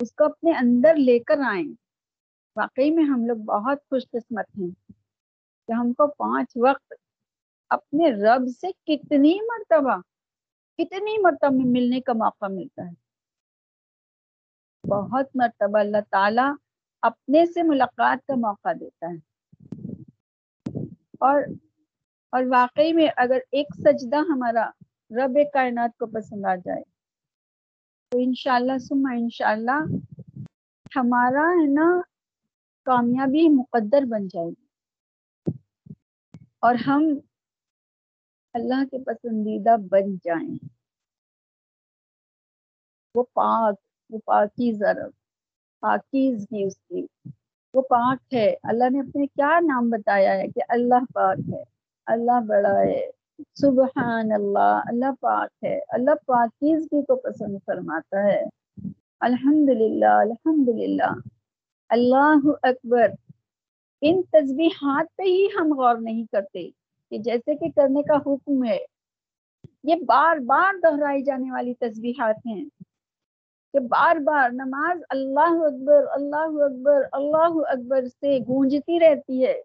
اس 0.00 0.12
کو 0.12 0.24
اپنے 0.24 0.50
اندر 0.52 0.94
لے 0.94 1.18
کر 1.18 1.38
آئیں۔ 1.48 1.72
واقعی 2.56 2.90
میں 2.90 3.04
ہم 3.04 3.26
لوگ 3.26 3.36
بہت 3.36 3.78
خوش 3.90 4.02
قسمت 4.12 4.46
ہیں 4.58 4.70
کہ 5.68 5.72
ہم 5.72 5.92
کو 5.92 6.06
پانچ 6.06 6.52
وقت 6.56 6.94
اپنے 7.70 8.10
رب 8.10 8.48
سے 8.60 8.72
کتنی 8.86 9.38
مرتبہ 9.42 9.96
کتنی 10.78 11.22
مرتبہ 11.22 11.64
ملنے 11.64 12.00
کا 12.00 12.12
موقع 12.12 12.46
ملتا 12.50 12.82
ہے۔ 12.82 13.04
بہت 14.88 15.26
مرتبہ 15.34 15.78
اللہ 15.78 15.96
تعالی 16.10 16.52
اپنے 17.02 17.46
سے 17.46 17.62
ملاقات 17.62 18.26
کا 18.26 18.34
موقع 18.34 18.72
دیتا 18.80 19.06
ہے۔ 19.06 19.34
اور 21.20 21.42
اور 22.32 22.42
واقعی 22.50 22.92
میں 22.92 23.08
اگر 23.16 23.38
ایک 23.52 23.66
سجدہ 23.78 24.16
ہمارا 24.16 24.70
رب 25.10 25.38
کائنات 25.52 25.98
کو 25.98 26.06
پسند 26.06 26.44
آ 26.44 26.54
جائے 26.54 26.82
تو 28.14 28.18
انشاءاللہ 28.18 28.78
سما 28.78 29.14
انشاءاللہ 29.14 29.84
ہمارا 30.96 31.50
ہے 31.50 31.66
نا 31.66 32.00
کامیابی 32.84 33.48
مقدر 33.48 34.02
بن 34.08 34.28
جائے 34.28 34.50
گی۔ 34.50 34.66
اور 36.60 36.74
ہم 36.74 37.04
اللہ 38.54 38.84
کے 38.90 39.04
پسندیدہ 39.04 39.76
بن 39.76 40.16
جائیں۔ 40.24 40.68
وہ 43.14 43.22
پاک، 43.22 43.74
وہ 44.10 44.18
پاکیز 44.24 44.82
رب 44.82 45.10
پاکیزگی 45.80 46.64
اس 46.64 46.76
کی۔ 46.76 47.06
وہ 47.74 47.82
پاک 47.82 48.34
ہے۔ 48.34 48.54
اللہ 48.62 48.90
نے 48.90 49.00
اپنے 49.00 49.26
کیا 49.26 49.60
نام 49.60 49.90
بتایا 49.90 50.32
ہے 50.34 50.48
کہ 50.48 50.60
اللہ 50.68 51.04
پاک 51.14 51.38
ہے، 51.52 51.62
اللہ 52.06 52.40
بڑا 52.46 52.80
ہے۔ 52.80 53.23
سبحان 53.38 54.32
اللہ 54.32 54.80
اللہ 54.86 55.10
پاک 55.20 55.64
ہے۔ 55.64 55.80
اللہ 55.88 56.10
پاکیزگی 56.26 57.02
کو 57.02 57.16
پسند 57.16 57.58
فرماتا 57.66 58.22
ہے؟ 58.22 58.44
الحمد 59.20 59.68
للہ 59.68 60.04
الحمد 60.04 60.68
للہ 60.68 61.12
اللہ 61.88 62.48
اکبر۔ 62.62 63.10
ان 64.00 64.22
تسبیحات 64.22 65.06
پہ 65.16 65.22
ہی 65.22 65.46
ہم 65.60 65.74
غور 65.78 65.96
نہیں 65.96 66.24
کرتے 66.32 66.70
کہ 67.10 67.18
جیسے 67.18 67.54
کہ 67.54 67.66
کرنے 67.76 68.02
کا 68.02 68.16
حکم 68.16 68.64
ہے۔ 68.64 68.78
یہ 69.84 69.94
بار 69.94 70.36
بار 70.36 70.72
دہرائی 70.82 71.22
جانے 71.22 71.50
والی 71.50 71.74
تسبیحات 71.74 72.36
ہیں۔ 72.46 72.64
کہ 73.72 73.80
بار 73.80 74.16
بار 74.16 74.50
نماز 74.50 74.98
اللہ 75.08 75.64
اکبر 75.64 76.04
اللہ 76.10 76.62
اکبر 76.62 77.02
اللہ 77.12 77.68
اکبر 77.68 78.04
سے 78.04 78.38
گونجتی 78.48 79.00
رہتی 79.00 79.46
ہے۔ 79.46 79.62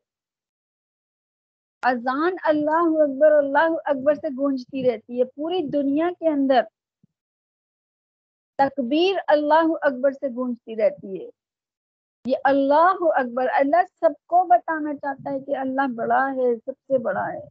اذان 1.81 2.35
اللہ 2.43 3.01
اکبر 3.01 3.31
اللہ 3.31 3.71
اکبر 3.85 4.13
سے 4.13 4.27
گونجتی 4.37 4.91
رہتی 4.91 5.19
ہے، 5.19 5.25
پوری 5.25 5.67
دنیا 5.73 6.09
کے 6.19 6.27
اندر 6.27 6.61
تکبیر 8.57 9.15
اللہ 9.27 9.67
اکبر 9.81 10.11
سے 10.11 10.35
گونجتی 10.35 10.75
رہتی 10.75 11.25
ہے۔ 11.25 11.29
یہ 12.25 12.35
اللہ 12.43 12.95
اکبر، 12.99 13.47
اللہ 13.53 13.85
سب 13.99 14.09
کو 14.25 14.43
بتانا 14.43 14.93
چاہتا 14.93 15.31
ہے 15.31 15.39
کہ 15.39 15.57
اللہ 15.57 15.87
بڑا 15.95 16.31
ہے، 16.35 16.55
سب 16.55 16.71
سے 16.87 16.97
بڑا 16.97 17.33
ہے۔ 17.33 17.41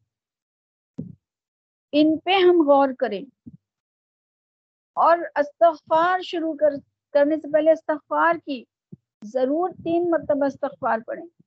ان 1.92 2.18
پہ 2.18 2.30
ہم 2.30 2.68
غور 2.68 2.88
کریں۔ 2.98 3.50
اور 4.94 5.18
استغفار 5.36 6.20
شروع 6.22 6.54
کر، 6.54 6.70
کرنے 7.12 7.36
سے 7.36 7.52
پہلے 7.52 7.72
استغفار 7.72 8.34
کی۔ 8.44 8.64
ضرور 9.24 9.70
تین 9.84 10.10
مرتبہ 10.10 10.46
استغفار 10.46 10.98
پڑھیں۔ 11.06 11.37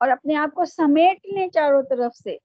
اور 0.00 0.08
اپنے 0.08 0.36
آپ 0.36 0.54
کو 0.54 0.64
سمیٹ 0.64 1.26
لیں 1.26 1.48
چاروں 1.48 1.82
طرف 1.82 2.16
سے۔ 2.16 2.36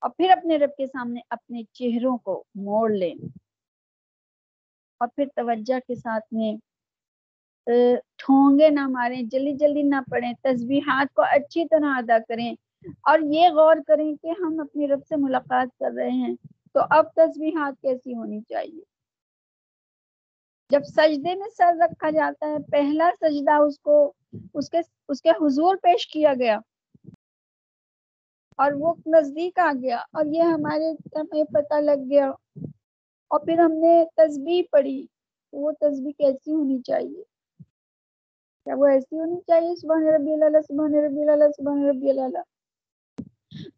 اور 0.00 0.10
پھر 0.10 0.30
اپنے 0.30 0.56
رب 0.56 0.70
کے 0.78 0.86
سامنے 0.86 1.20
اپنے 1.30 1.62
چہروں 1.72 2.18
کو 2.18 2.44
موڑ 2.54 2.90
لیں۔ 2.90 3.14
اور 5.00 5.08
پھر 5.08 5.24
توجہ 5.36 5.80
کے 5.86 5.94
ساتھ 5.94 6.34
میں 6.34 6.56
ٹھونگے 8.16 8.70
نہ 8.70 8.86
ماریں، 8.88 9.22
جلدی 9.22 9.52
جلدی 9.52 9.82
نہ 9.82 9.96
پڑھیں، 10.10 10.32
تسبیحات 10.42 11.14
کو 11.14 11.22
اچھی 11.22 11.64
طرح 11.64 11.96
ادا 11.96 12.18
کریں۔ 12.28 12.54
اور 13.02 13.18
یہ 13.22 13.48
غور 13.48 13.76
کریں 13.86 14.16
کہ 14.22 14.30
ہم 14.40 14.60
اپنے 14.60 14.86
رب 14.86 15.00
سے 15.08 15.16
ملاقات 15.16 15.78
کر 15.78 15.90
رہے 15.96 16.10
ہیں، 16.10 16.34
تو 16.72 16.80
اب 16.90 17.12
تسبیحات 17.16 17.82
کیسی 17.82 18.14
ہونی 18.14 18.40
چاہیے؟ 18.48 18.91
جب 20.72 20.82
سجدے 20.82 21.34
میں 21.34 21.48
سر 21.56 21.72
رکھا 21.80 22.10
جاتا 22.10 22.46
ہے، 22.46 22.56
پہلا 22.70 23.10
سجدہ 23.20 23.52
اس 23.52 23.78
کو، 23.78 24.12
اس 24.54 24.70
کے 24.70 24.78
اس 25.08 25.22
کے 25.22 25.30
حضور 25.30 25.76
پیش 25.76 26.06
کیا 26.06 26.34
گیا۔ 26.38 26.58
اور 28.56 28.72
وہ 28.72 28.94
نزدیک 29.06 29.58
آ 29.58 29.72
گیا 29.82 29.96
اور 29.96 30.24
یہ 30.26 30.42
ہمارے 30.42 30.90
ہمیں 30.90 31.44
پتہ 31.44 31.74
لگ 31.74 32.10
گیا۔ 32.10 32.30
اور 33.28 33.40
پھر 33.40 33.58
ہم 33.58 33.72
نے 33.72 34.04
تسبیح 34.16 34.62
پڑھی، 34.72 35.06
وہ 35.52 35.72
تسبیح 35.72 36.12
کیسی 36.18 36.52
ہونی 36.52 36.78
چاہیے؟ 36.82 37.22
کیا 38.64 38.74
وہ 38.74 38.86
ایسی 38.86 39.20
ہونی 39.20 39.40
چاہیے؟ 39.40 39.76
سبحان 39.76 40.06
ربی 40.06 40.32
اللہ 40.32 40.60
سبحان 40.60 40.94
ربی 40.94 41.28
اللہ 41.28 41.44
سبحان 41.56 41.88
ربی 41.88 42.10
اللہ 42.10 42.38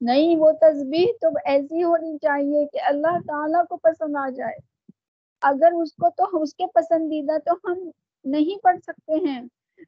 نہیں، 0.00 0.36
وہ 0.36 0.52
تسبیح 0.52 1.06
تو 1.20 1.28
ایسی 1.44 1.84
ہونی 1.84 2.18
چاہیے 2.18 2.66
کہ 2.66 2.80
اللہ 2.82 3.18
تعالیٰ 3.26 3.66
کو 3.66 3.76
پسند 3.76 4.16
آ 4.16 4.28
جائے۔ 4.36 4.73
اگر 5.44 5.72
اس 5.82 5.92
کو 5.92 6.10
تو 6.10 6.42
اس 6.42 6.54
کے 6.54 6.66
پسندیدہ 6.74 7.38
تو 7.38 7.52
ہم 7.64 7.90
نہیں 8.24 8.62
پڑھ 8.62 8.78
سکتے 8.80 9.14
ہیں، 9.28 9.40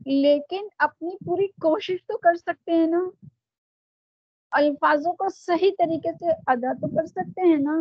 لیکن 0.06 0.66
اپنی 0.78 1.16
پوری 1.26 1.46
کوشش 1.46 2.06
تو 2.06 2.18
کر 2.18 2.34
سکتے 2.34 2.72
ہیں 2.72 2.86
نا۔ 2.86 3.00
الفاظوں 4.52 5.12
کو 5.12 5.28
صحیح 5.28 5.70
طریقے 5.78 6.12
سے 6.12 6.32
ادا 6.46 6.72
تو 6.72 6.88
کر 6.88 7.06
سکتے 7.06 7.48
ہیں 7.48 7.56
نا۔ 7.56 7.76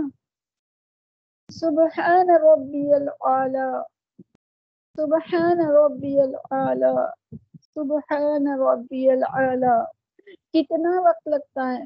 سبحان 1.49 2.29
ربی 2.29 2.93
العلا 2.93 3.83
سبحان 4.97 5.59
ربی 5.59 6.19
العلا 6.19 6.93
سبحان 7.75 8.47
ربی 8.59 9.09
العلا 9.09 9.75
کتنا 10.53 11.01
وقت 11.01 11.27
لگتا 11.27 11.67
ہے 11.73 11.83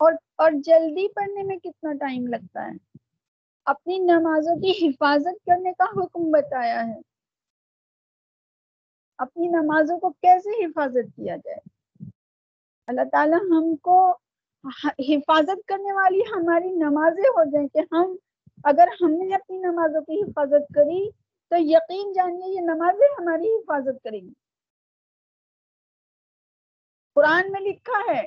اور 0.00 0.12
اور 0.36 0.50
جلدی 0.64 1.08
پڑھنے 1.08 1.42
میں 1.42 1.56
کتنا 1.56 1.92
ٹائم 1.92 2.26
لگتا 2.26 2.66
ہے۔ 2.66 3.03
اپنی 3.64 3.98
نمازوں 3.98 4.56
کی 4.56 4.88
حفاظت 4.88 5.46
کرنے 5.46 5.72
کا 5.72 5.84
حکم 5.84 6.30
بتایا 6.30 6.86
ہے۔ 6.86 7.00
اپنی 9.18 9.48
نمازوں 9.48 9.98
کو 10.00 10.10
کیسے 10.10 10.64
حفاظت 10.64 11.16
کیا 11.16 11.36
جائے؟ 11.36 11.58
اللہ 12.86 13.00
تعالی 13.12 13.34
ہم 13.34 13.76
کو 13.76 14.18
حفاظت 14.98 15.66
کرنے 15.66 15.92
والی 15.92 16.20
ہماری 16.20 16.70
نمازیں 16.70 17.28
ہو 17.28 17.50
جائیں 17.50 17.68
کہ 17.68 17.78
ہم 17.92 18.16
اگر 18.64 18.88
ہم 19.00 19.10
نے 19.10 19.34
اپنی 19.34 19.58
نمازوں 19.58 20.00
کی 20.00 20.22
حفاظت 20.22 20.74
کری 20.74 21.10
تو 21.48 21.56
یقین 21.58 22.12
جانیے 22.12 22.54
یہ 22.54 22.60
نمازیں 22.60 23.14
ہماری 23.18 23.54
حفاظت 23.54 24.04
کریں 24.04 24.20
گی۔ 24.20 24.32
قرآن 27.14 27.52
میں 27.52 27.60
لکھا 27.60 28.14
ہے 28.14 28.26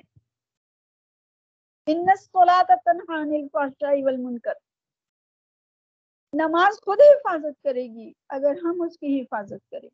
نماز 6.33 6.79
خود 6.85 6.97
حفاظت 7.01 7.63
کرے 7.63 7.83
گی، 7.83 8.11
اگر 8.29 8.53
ہم 8.63 8.81
اس 8.81 8.97
کی 8.97 9.21
حفاظت 9.21 9.71
کریں۔ 9.71 9.89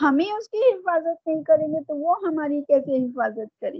ہمیں 0.00 0.32
اس 0.32 0.48
کی 0.48 0.58
حفاظت 0.58 1.26
نہیں 1.26 1.42
کریں 1.42 1.68
گے 1.68 1.84
تو 1.84 1.96
وہ 1.96 2.14
ہماری 2.22 2.60
کیسے 2.60 3.04
حفاظت 3.04 3.60
کرے 3.60 3.78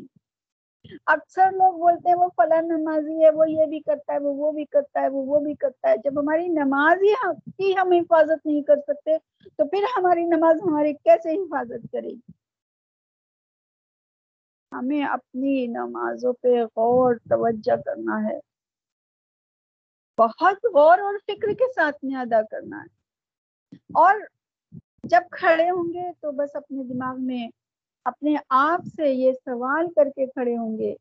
اکثر 1.06 1.50
لوگ 1.52 1.78
بولتے 1.78 2.08
ہیں، 2.08 2.16
وہ 2.16 2.28
فلاں 2.37 2.62
نمازی 2.62 3.25
ہے، 3.25 3.30
وہ 3.30 3.50
یہ 3.50 3.66
بھی 3.66 3.80
کرتا 3.80 4.12
ہے، 4.12 4.18
وہ 4.18 4.35
وہ 4.35 4.52
بھی 4.52 4.64
کرتا 4.64 5.00
ہے، 5.00 5.08
وہ 5.08 5.23
وہ 5.25 5.40
بھی 5.40 5.54
کرتا 5.54 5.88
ہے۔ 5.88 5.94
جب 6.04 6.20
ہماری 6.20 6.49
نماز 6.49 7.02
ہی 7.02 7.12
کی 7.56 7.73
ہم 7.76 7.92
حفاظت 7.92 8.47
نہیں 8.47 8.62
کر 8.62 8.76
سکتے، 8.76 9.18
تو 9.56 9.68
پھر 9.68 9.85
ہماری 9.97 10.25
نماز 10.25 10.62
ہماری 10.62 10.92
کیسے 10.92 11.32
حفاظت 11.32 11.87
کرے 11.92 12.08
گی؟ 12.08 12.32
ہمیں 14.73 15.04
اپنی 15.04 15.66
نمازوں 15.66 16.32
پہ 16.32 16.64
غور، 16.76 17.14
توجہ 17.14 17.76
کرنا 17.82 18.28
ہے۔ 18.28 18.38
بہت 20.18 20.66
غور 20.75 20.98
اور 20.98 21.14
فکر 21.26 21.48
کے 21.48 21.72
ساتھ 21.75 21.96
میں 22.02 22.16
ادا 22.16 22.42
کرنا 22.42 22.80
ہے۔ 22.80 22.98
اور 23.75 24.14
جب 25.04 25.20
کھڑے 25.30 25.70
ہوں 25.70 25.92
گے 25.94 26.12
تو 26.20 26.32
بس 26.32 26.56
اپنے 26.56 26.82
دماغ 26.82 27.16
میں 27.18 27.48
اپنے 28.04 28.34
آپ 28.48 28.80
سے 28.96 29.12
یہ 29.12 29.32
سوال 29.32 29.87
کر 29.96 30.08
کے 30.16 30.26
کھڑے 30.26 30.56
ہوں 30.56 30.78
گے 30.78 30.94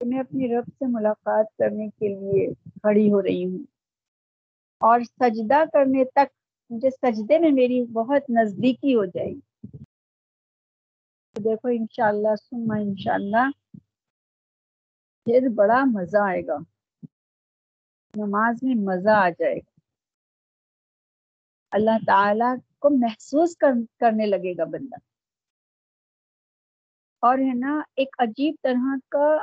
کہ 0.00 0.06
میں 0.06 0.20
اپنی 0.20 0.48
رب 0.48 0.64
سے 0.66 0.84
ملاقات 0.88 1.46
کرنے 1.58 1.88
کے 1.88 2.08
لیے 2.08 2.54
کھڑی 2.54 3.12
ہو 3.12 3.22
رہی 3.22 3.44
ہوں۔ 3.44 3.58
اور 4.78 5.00
سجدہ 5.00 5.64
کرنے 5.72 6.04
تک 6.04 6.34
مجھے 6.70 6.90
سجدے 6.90 7.38
میں 7.38 7.50
میری 7.50 7.84
بہت 7.84 8.22
نزدیکی 8.30 8.94
ہو 8.94 9.04
جائے 9.04 9.30
گی۔ 9.30 9.40
تو 11.32 11.42
دیکھو 11.42 11.68
انشاءاللہ 11.68 12.34
سما 12.36 12.76
انشاءاللہ، 12.76 13.50
پھر 15.24 15.48
بڑا 15.54 15.84
مزہ 15.84 16.18
آئے 16.18 16.46
گا۔ 16.46 16.56
نماز 18.16 18.58
میں 18.62 18.74
مزہ 18.74 19.10
آ 19.10 19.28
جائے 19.28 19.56
گا۔ 19.56 19.80
اللہ 21.70 21.98
تعالی 22.06 22.60
کو 22.78 22.90
محسوس 22.90 23.56
کرنے 24.00 24.26
لگے 24.26 24.56
گا 24.56 24.64
بندہ۔ 24.64 24.96
اور 27.20 27.38
ہے 27.38 27.54
نا، 27.54 27.82
ایک 27.96 28.16
عجیب 28.18 28.54
طرح 28.62 28.96
کا، 29.08 29.42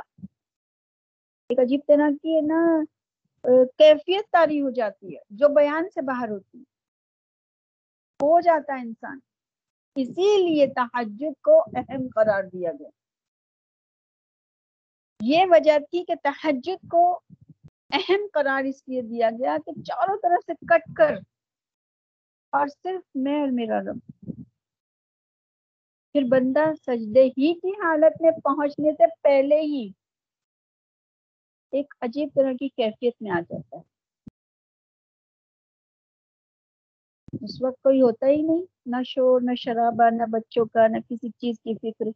ایک 1.48 1.58
عجیب 1.58 1.80
طرح 1.88 2.10
کی 2.22 2.36
ہے 2.36 2.40
نا 2.40 2.84
کیفیت 3.78 4.24
تاری 4.30 4.60
ہو 4.60 4.70
جاتی 4.70 5.14
ہے، 5.14 5.20
جو 5.30 5.48
بیان 5.48 5.90
سے 5.94 6.02
باہر 6.02 6.28
ہوتی 6.28 6.58
ہے۔ 6.58 6.64
ہو 8.22 8.40
جاتا 8.40 8.72
ہے 8.72 8.80
انسان۔ 8.80 9.18
اسی 9.96 10.48
لیے 10.48 10.66
تحجد 10.66 11.40
کو 11.42 11.60
اہم 11.60 12.08
قرار 12.14 12.44
دیا 12.44 12.72
گیا۔ 12.78 12.88
یہ 15.22 15.44
وجہ 15.50 15.78
تھی 15.78 16.04
کہ 16.04 16.14
تحجد 16.22 16.88
کو 16.90 17.20
اہم 17.90 18.26
قرار 18.32 18.64
اس 18.64 18.82
لیے 18.88 19.02
دیا 19.02 19.30
گیا 19.30 19.56
کہ 19.66 19.82
چاروں 19.82 20.16
طرف 20.22 20.44
سے 20.46 20.52
کٹ 20.66 20.96
کر 20.96 21.14
اور 22.52 22.66
صرف 22.66 23.02
میں 23.14 23.40
اور 23.40 23.48
میرا 23.48 23.80
رب۔ 23.80 23.98
پھر 26.14 26.22
بندہ 26.28 26.64
سجدے 26.86 27.24
ہی 27.24 27.54
کی 27.54 27.70
حالت 27.70 28.22
میں 28.22 28.30
پہنچنے 28.44 28.92
سے 28.92 29.04
پہلے 29.22 29.60
ہی 29.60 29.88
ایک 31.72 31.94
عجیب 32.00 32.28
طرح 32.34 32.52
کی 32.52 32.68
کیفیت 32.68 33.14
میں 33.20 33.30
آ 33.30 33.40
جاتا 33.40 33.76
ہے۔ 33.76 33.82
اس 37.42 37.62
وقت 37.62 37.82
کوئی 37.82 38.02
ہوتا 38.02 38.26
ہی 38.26 38.42
نہیں، 38.42 38.64
نہ 38.86 38.96
شور، 39.06 39.40
نہ 39.40 39.50
شرابہ، 39.58 40.10
نہ 40.10 40.22
بچوں 40.30 40.64
کا، 40.64 40.86
نہ 40.86 40.96
کسی 41.08 41.28
چیز 41.28 41.56
کی 41.64 41.74
فکر۔ 41.74 42.06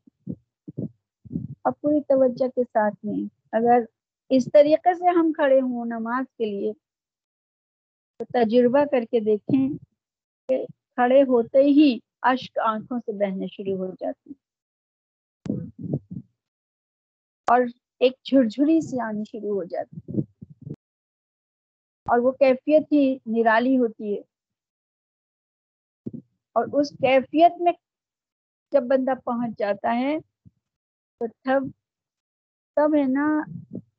اب 1.65 1.73
پوری 1.81 2.01
توجہ 2.01 2.49
کے 2.49 2.63
ساتھ 2.65 2.95
میں 3.03 3.25
اگر 3.53 3.81
اس 4.31 4.45
طریقے 4.53 4.95
سے 4.95 5.09
ہم 5.19 5.33
کھڑے 5.33 5.61
ہوں 5.61 5.85
نماز 5.87 6.25
کے 6.39 6.47
لیے، 6.47 6.73
تو 8.21 8.25
تجربہ 8.35 8.85
کر 8.91 9.05
کے 9.11 9.21
دیکھیں 9.21 9.69
کہ 10.49 10.57
کھڑے 10.67 11.23
ہوتے 11.25 11.63
ہی 11.71 11.89
اشک 12.25 12.59
آنکھوں 12.65 12.99
سے 13.01 13.13
بہنے 13.19 13.47
شروع 13.49 13.77
ہو 13.79 13.91
جاتی 14.01 14.33
اور 17.49 17.61
ایک 18.01 18.15
جھرجھری 18.25 18.81
سی 18.81 19.01
آنی 19.01 19.25
شروع 19.25 19.55
ہو 19.55 19.65
جاتی 19.65 20.21
اور 22.07 22.19
وہ 22.19 22.33
کیفیت 22.35 22.93
ہی 22.93 23.03
نرالی 23.29 23.77
ہوتی 23.79 24.15
ہے۔ 24.15 24.21
اور 26.57 26.67
اس 26.73 26.91
کیفیت 26.99 27.61
میں 27.61 27.73
جب 28.73 28.83
بندہ 28.89 29.15
پہنچ 29.25 29.59
جاتا 29.59 29.95
ہے، 29.97 30.17
تو 31.21 31.27
تب 31.45 31.63
تب 32.77 32.95
ہے 32.95 33.07
نا 33.09 33.27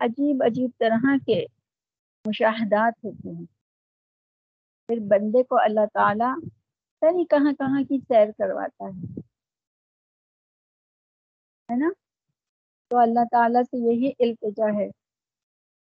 عجیب 0.01 0.43
عجیب 0.43 0.69
طرح 0.79 1.17
کے 1.25 1.45
مشاہدات 2.27 3.05
ہوتے 3.05 3.29
ہیں۔ 3.29 3.45
پھر 4.87 4.99
بندے 4.99 5.43
کو 5.43 5.57
اللہ 5.61 5.85
تعالی 5.93 6.47
نہیں 7.01 7.25
کہاں 7.25 7.53
کہاں 7.53 7.83
کی 7.83 7.99
سیر 8.07 8.25
کرواتا 8.37 8.85
ہے 8.85 9.19
ہے 11.71 11.75
نا؟ 11.75 11.89
تو 12.87 12.97
اللہ 12.97 13.19
تعالیٰ 13.31 13.63
سے 13.63 13.77
یہی 13.77 14.11
التجا 14.19 14.79
ہے 14.79 14.89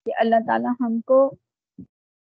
کہ 0.04 0.12
اللہ 0.16 0.36
تعالیٰ 0.46 0.72
ہم 0.80 1.00
کو 1.00 1.34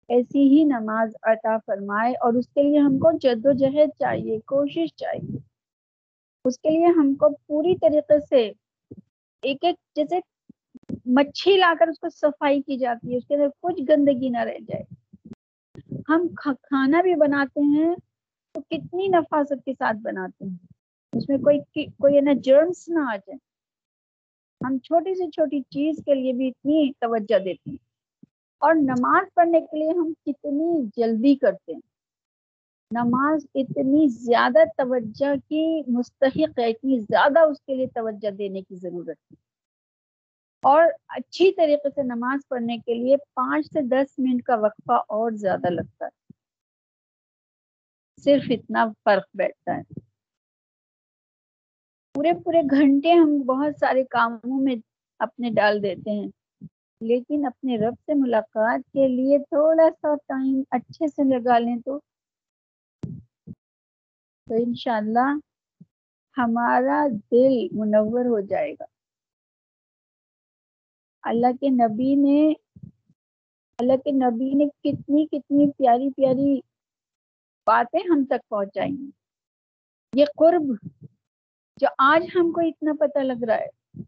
ایسی 0.07 0.49
ہی 0.49 0.63
نماز 0.63 1.15
عطا 1.23 1.57
فرمائے 1.57 2.13
اور 2.13 2.33
اس 2.33 2.47
کے 2.47 2.63
لیے 2.63 2.79
ہم 2.79 2.99
کو 2.99 3.17
جد 3.17 3.45
و 3.45 3.51
جہد 3.51 3.89
چاہیے، 3.99 4.39
کوشش 4.39 4.95
چاہیے۔ 4.95 5.37
اس 6.45 6.59
کے 6.59 6.69
لیے 6.69 6.85
ہم 6.85 7.15
کو 7.15 7.29
پوری 7.47 7.75
طریقے 7.75 8.19
سے 8.19 8.51
ایک 9.41 9.57
ایک، 9.61 9.75
جیسے 9.95 10.19
مچھی 11.05 11.57
لا 11.57 11.73
کر 11.79 11.87
اس 11.87 11.99
کو 11.99 12.09
صفائی 12.09 12.61
کی 12.61 12.77
جاتی 12.77 13.11
ہے، 13.11 13.17
اس 13.17 13.27
کے 13.27 13.35
اندر 13.35 13.47
کچھ 13.61 13.81
گندگی 13.89 14.29
نہ 14.29 14.37
رہ 14.37 14.57
جائے۔ 14.67 14.83
ہم 16.09 16.27
کھانا 16.37 17.01
بھی 17.01 17.15
بناتے 17.15 17.61
ہیں 17.61 17.95
تو 18.53 18.61
کتنی 18.61 19.07
نفاست 19.07 19.65
کے 19.65 19.73
ساتھ 19.73 19.97
بناتے 19.97 20.45
ہیں۔ 20.45 20.67
اس 21.13 21.29
میں 21.29 21.37
کوئی 21.37 21.85
کوئی 21.85 22.21
نا 22.21 22.31
جرمس 22.43 22.89
نہ 22.89 22.99
آ 22.99 23.15
جائے۔ 23.15 23.37
ہم 24.67 24.77
چھوٹی 24.77 25.15
سے 25.15 25.29
چھوٹی 25.29 25.61
چیز 25.61 25.95
کے 26.05 26.15
لیے 26.15 26.33
بھی 26.33 26.47
اتنی 26.47 26.91
توجہ 26.99 27.39
دیتے 27.39 27.69
ہیں۔ 27.69 27.77
اور 28.59 28.75
نماز 28.75 29.33
پڑھنے 29.33 29.61
کے 29.61 29.77
لیے 29.77 29.89
ہم 29.89 30.13
کتنی 30.25 30.89
جلدی 30.97 31.35
کرتے 31.35 31.73
ہیں۔ 31.73 31.81
نماز 32.91 33.45
اتنی 33.55 34.07
زیادہ 34.07 34.59
توجہ 34.77 35.35
کی 35.49 35.81
مستحق 35.87 36.59
ہے، 36.59 36.69
اتنی 36.69 36.99
زیادہ 36.99 37.39
اس 37.39 37.61
کے 37.61 37.75
لیے 37.75 37.87
توجہ 37.87 38.29
دینے 38.29 38.61
کی 38.61 38.75
ضرورت 38.75 39.17
ہے۔ 39.31 39.44
اور 40.65 40.83
اچھی 41.07 41.51
طریقے 41.51 41.89
سے 41.89 42.03
نماز 42.03 42.47
پڑھنے 42.47 42.77
کے 42.77 42.93
لیے 42.93 43.17
پانچ 43.33 43.65
سے 43.65 43.81
دس 43.81 44.19
منٹ 44.19 44.43
کا 44.43 44.55
وقفہ 44.55 44.93
اور 45.07 45.31
زیادہ 45.31 45.69
لگتا 45.69 46.05
ہے۔ 46.05 46.09
صرف 48.23 48.43
اتنا 48.49 48.85
فرق 49.03 49.27
بیٹھتا 49.33 49.77
ہے۔ 49.77 49.81
پورے 52.15 52.33
پورے 52.43 52.61
گھنٹے 52.71 53.11
ہم 53.11 53.37
بہت 53.41 53.73
سارے 53.79 54.03
کاموں 54.03 54.59
میں 54.61 54.75
اپنے 55.19 55.49
ڈال 55.49 55.83
دیتے 55.83 56.11
ہیں۔ 56.11 56.27
لیکن 57.01 57.45
اپنے 57.45 57.77
رب 57.77 57.93
سے 58.05 58.13
ملاقات 58.13 58.91
کے 58.93 59.07
لیے 59.07 59.39
تھوڑا 59.39 59.89
سا 60.01 60.15
ٹائم 60.15 60.61
اچھے 60.71 61.07
سے 61.07 61.23
لگا 61.23 61.59
لیں 61.59 61.77
تو۔ 61.85 61.99
تو 64.47 64.55
انشاءاللہ 64.55 65.27
ہمارا 66.37 66.99
دل 67.31 67.67
منور 67.71 68.25
ہو 68.25 68.39
جائے 68.39 68.73
گا۔ 68.73 68.85
اللہ 71.25 71.51
کے 71.59 71.69
نبی 71.69 72.15
نے 72.15 72.53
اللہ 73.79 73.97
کے 73.97 74.11
نبی 74.11 74.53
نے 74.53 74.65
کتنی 74.83 75.25
کتنی 75.25 75.71
پیاری 75.71 76.09
پیاری 76.09 76.59
باتیں 77.67 77.99
ہم 77.99 78.23
تک 78.25 78.49
پہنچائی 78.49 78.91
ہیں 78.91 79.11
یہ 80.13 80.25
قرب 80.37 80.73
جو 81.77 81.87
آج 81.97 82.27
ہم 82.35 82.51
کو 82.51 82.61
اتنا 82.61 82.93
پتہ 82.99 83.19
لگ 83.19 83.43
رہا 83.43 83.55
ہے، 83.55 84.01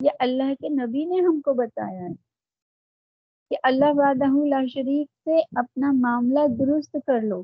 یہ 0.00 0.10
اللہ 0.18 0.54
کے 0.60 0.68
نبی 0.68 1.04
نے 1.04 1.20
ہم 1.20 1.40
کو 1.40 1.52
بتایا 1.54 2.00
ہے 2.00 2.12
کہ 3.50 3.56
اللہ 3.62 3.92
وعدہ 3.94 4.30
لا 4.48 4.60
شریف 4.66 5.08
سے 5.24 5.38
اپنا 5.56 5.92
معاملہ 5.92 6.46
درست 6.58 6.96
کر 7.06 7.20
لو۔ 7.22 7.42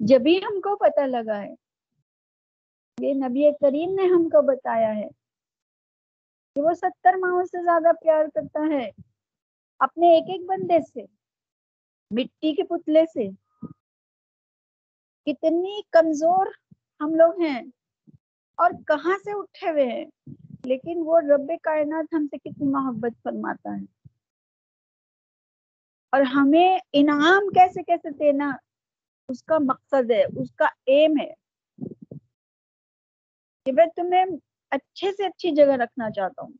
جبھی 0.00 0.38
ہم 0.38 0.60
کو 0.60 0.76
پتہ 0.76 1.00
لگا 1.00 1.42
ہے، 1.42 1.54
یہ 2.98 3.14
نبی 3.14 3.50
کریم 3.60 3.94
نے 3.94 4.06
ہم 4.06 4.28
کو 4.28 4.42
بتایا 4.42 4.94
ہے۔ 4.96 5.08
کہ 6.58 6.62
وہ 6.62 6.74
ستر 6.74 7.14
ماہوں 7.14 7.44
سے 7.44 7.62
زیادہ 7.62 7.92
پیار 7.92 8.24
کرتا 8.34 8.74
ہے۔ 8.74 8.90
اپنے 9.78 10.08
ایک 10.08 10.24
ایک 10.28 10.46
بندے 10.46 10.80
سے، 10.80 11.02
مٹی 12.10 12.54
کے 12.54 12.62
پتلے 12.62 13.04
سے۔ 13.06 13.28
کتنی 15.26 15.82
کمزور 15.90 16.46
ہم 17.00 17.14
لوگ 17.14 17.40
ہیں 17.40 17.62
اور 18.56 18.70
کہاں 18.86 19.18
سے 19.24 19.38
اٹھے 19.38 19.70
ہوئے 19.70 19.86
ہیں۔ 19.86 20.04
لیکن 20.64 20.94
وہ 20.96 21.20
رب 21.20 21.52
کائنات 21.62 22.14
ہم 22.14 22.26
سے 22.26 22.38
کتنی 22.38 22.70
محبت 22.70 23.22
فرماتا 23.22 23.70
ہے۔ 23.80 24.08
اور 26.10 26.20
ہمیں 26.20 26.78
انعام 26.92 27.48
کیسے 27.48 27.82
کیسے 27.82 28.10
دینا، 28.10 28.56
اس 29.28 29.42
کا 29.42 29.58
مقصد 29.58 30.10
ہے، 30.10 30.24
اس 30.24 30.54
کا 30.54 30.66
ایم 30.86 31.14
ہے۔ 31.20 31.34
کہ 33.64 33.72
میں 33.72 33.86
تمہیں 33.96 34.24
اچھے 34.70 35.12
سے 35.12 35.24
اچھی 35.24 35.50
جگہ 35.50 35.76
رکھنا 35.76 36.10
چاہتا 36.10 36.42
ہوں۔ 36.42 36.52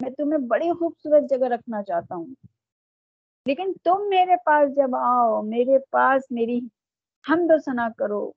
میں 0.00 0.10
تمہیں 0.10 0.38
بڑی 0.48 0.72
خوبصورت 0.72 1.22
جگہ 1.30 1.48
رکھنا 1.48 1.82
چاہتا 1.82 2.14
ہوں۔ 2.14 2.26
لیکن 3.46 3.72
تم 3.84 4.08
میرے 4.08 4.36
پاس 4.44 4.76
جب 4.76 4.96
آؤ، 4.96 5.42
میرے 5.42 5.78
پاس 5.90 6.22
میری 6.30 6.58
حمد 7.30 7.50
و 7.50 7.58
ثنا 7.58 7.88
کرو۔ 7.98 8.32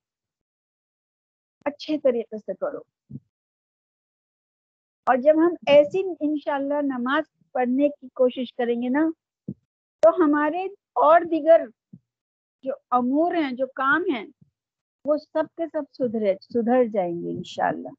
اچھے 1.65 1.97
طریقے 1.97 2.37
سے 2.37 2.53
کرو۔ 2.53 2.79
اور 5.05 5.15
جب 5.17 5.33
ہم 5.37 5.53
ایسی 5.67 6.01
انشاءاللہ 6.19 6.81
نماز 6.81 7.23
پڑھنے 7.51 7.89
کی 7.89 8.07
کوشش 8.07 8.53
کریں 8.53 8.81
گے 8.81 8.89
نا، 8.89 9.09
تو 9.99 10.09
ہمارے 10.09 10.63
اور 10.93 11.21
دیگر 11.21 11.61
جو 12.63 12.73
امور 12.91 13.35
ہیں، 13.35 13.51
جو 13.51 13.67
کام 13.67 14.03
ہیں، 14.15 14.25
وہ 15.05 15.17
سب 15.17 15.43
کے 15.57 15.63
سب 15.67 15.83
سدھرے، 15.93 16.35
سدھر 16.41 16.85
جائیں 16.93 17.13
گے 17.13 17.31
انشاءاللہ۔ 17.31 17.89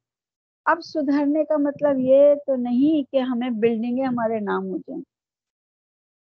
اب 0.64 0.78
سدھرنے 0.84 1.44
کا 1.44 1.56
مطلب 1.56 1.96
یہ 1.98 2.34
تو 2.46 2.54
نہیں 2.56 3.12
کہ 3.12 3.16
ہمیں 3.16 3.50
بلڈنگیں 3.50 4.04
ہمارے 4.04 4.40
نام 4.40 4.66
ہو 4.66 4.76
جائیں۔ 4.76 5.02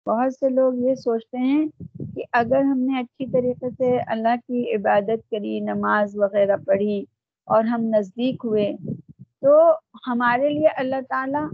بہت 0.06 0.34
سے 0.34 0.48
لوگ 0.48 0.74
یہ 0.74 0.94
سوچتے 0.94 1.38
ہیں 1.38 1.66
کہ 2.16 2.24
اگر 2.32 2.62
ہم 2.62 2.78
نے 2.78 2.98
اچھی 2.98 3.26
طریقے 3.26 3.70
سے 3.70 3.98
اللہ 4.06 4.36
کی 4.46 4.74
عبادت 4.74 5.30
کری، 5.30 5.60
نماز 5.60 6.16
وغیرہ 6.16 6.56
پڑھی 6.66 7.04
اور 7.44 7.64
ہم 7.64 7.80
نزدیک 7.82 8.36
ہوئے، 8.44 8.72
تو 9.40 9.72
ہمارے 10.06 10.48
لیے 10.48 10.68
اللہ 10.76 11.00
تعالیٰ 11.08 11.48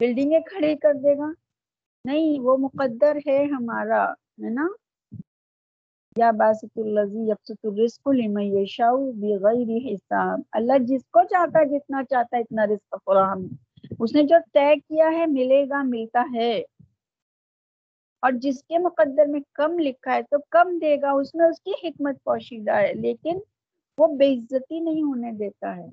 بلڈنگیں 0.00 0.40
کھڑی 0.40 0.76
کر 0.76 0.94
دے 0.94 1.18
گا۔ 1.18 1.32
نہیں، 2.04 2.40
وہ 2.40 2.56
مقدر 2.56 3.16
ہے 3.26 3.44
ہمارا، 3.44 4.04
ہے 4.12 4.50
نا؟ 4.50 4.68
یا 6.16 6.30
باسط 6.30 6.78
الزی 6.78 7.18
یبسط 7.18 7.64
الرزق 7.64 8.08
لمن 8.08 8.42
یشاء 8.42 8.92
بغیر 8.92 9.94
حساب۔ 9.94 10.40
اللہ 10.52 10.72
جس 10.80 11.02
کو 11.04 11.20
چاہتا 11.30 11.58
ہے، 11.58 11.64
جتنا 11.64 12.04
چاہتا 12.10 12.36
ہے، 12.36 12.42
اتنا 12.42 12.66
رزق 12.66 12.94
فراہم۔ 13.04 13.46
اس 14.00 14.14
نے 14.14 14.22
جو 14.22 14.36
طے 14.52 14.74
کیا 14.76 15.10
ہے، 15.18 15.26
ملے 15.26 15.68
گا، 15.68 15.82
ملتا 15.82 16.24
ہے۔ 16.34 16.62
اور 18.22 18.32
جس 18.32 18.64
کے 18.64 18.78
مقدر 18.78 19.26
میں 19.26 19.40
کم 19.52 19.78
لکھا 19.78 20.14
ہے، 20.14 20.22
تو 20.22 20.36
کم 20.50 20.78
دے 20.78 21.00
گا۔ 21.00 21.10
اس 21.10 21.34
میں 21.34 21.46
اس 21.46 21.60
کی 21.60 21.88
حکمت 21.88 22.24
پوشیدہ 22.24 22.72
ہے، 22.72 22.92
لیکن 22.94 23.38
وہ 23.98 24.06
بے 24.06 24.34
عزتی 24.34 24.80
نہیں 24.80 25.02
ہونے 25.02 25.32
دیتا 25.32 25.76
ہے۔ 25.76 25.86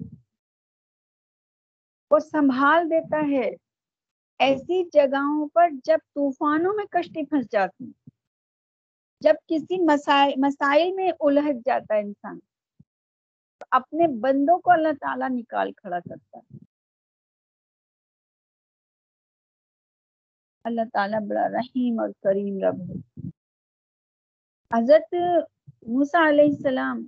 وہ 2.11 2.19
سنبھال 2.19 2.89
دیتا 2.89 3.29
ہے۔ 3.29 3.51
ایسی 4.39 4.83
جگہوں 4.93 5.47
پر 5.53 5.69
جب 5.83 5.97
طوفانوں 6.15 6.73
میں 6.73 6.85
کشتی 6.85 7.25
پھنس 7.25 7.51
جاتی۔ 7.51 8.08
جب 9.21 9.33
کسی 9.47 9.85
مسائل 9.85 10.33
مسائل 10.37 10.91
میں 10.93 11.11
الجھ 11.19 11.57
جاتا 11.65 11.95
ہے 11.95 11.99
انسان، 11.99 12.39
تو 13.57 13.65
اپنے 13.71 14.07
بندوں 14.07 14.59
کو 14.59 14.71
اللہ 14.71 14.87
تعالیٰ 15.01 15.29
نکال 15.29 15.71
کھڑا 15.71 15.99
کرتا 15.99 16.37
ہے۔ 16.37 16.57
اللہ 20.63 20.81
تعالیٰ 20.93 21.19
بڑا 21.21 21.49
رحیم 21.49 21.99
اور 21.99 22.09
کریم 22.09 22.59
رب 22.63 22.81
ہے۔ 22.81 23.27
حضرت 24.73 25.15
موسیٰ 25.87 26.27
علیہ 26.27 26.45
السلام 26.45 27.05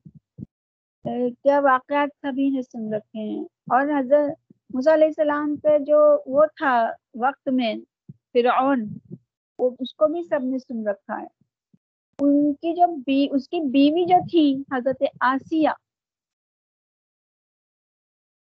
کیا 1.44 1.60
واقعات 1.60 2.10
سبھی 2.22 2.50
نے 2.50 2.62
سن 2.62 2.94
رکھے 2.94 3.20
ہیں؟ 3.20 3.44
اور 3.44 4.00
حضرت 4.00 4.54
موسیٰ 4.74 4.94
علیہ 4.94 5.08
السلام 5.08 5.56
پہ 5.56 5.80
جو 5.80 6.22
وہ 6.26 6.46
تھا 6.46 6.94
وقت 7.16 7.50
میں 7.50 7.76
فرعون، 8.34 8.86
وہ 9.60 9.70
اس 9.80 9.94
کو 9.94 10.08
بھی 10.08 10.24
سب 10.24 10.40
نے 10.44 10.60
سن 10.60 10.88
رکھا 10.88 11.22
ہے۔ 11.22 11.41
ان 12.24 12.54
کی 12.54 12.76
جو 12.76 12.96
بی، 13.06 13.28
اس 13.32 13.50
کی 13.50 13.60
بیوی 13.60 14.06
جو 14.06 14.18
تھی، 14.32 14.64
حضرت 14.74 15.04
آسیہ، 15.20 15.70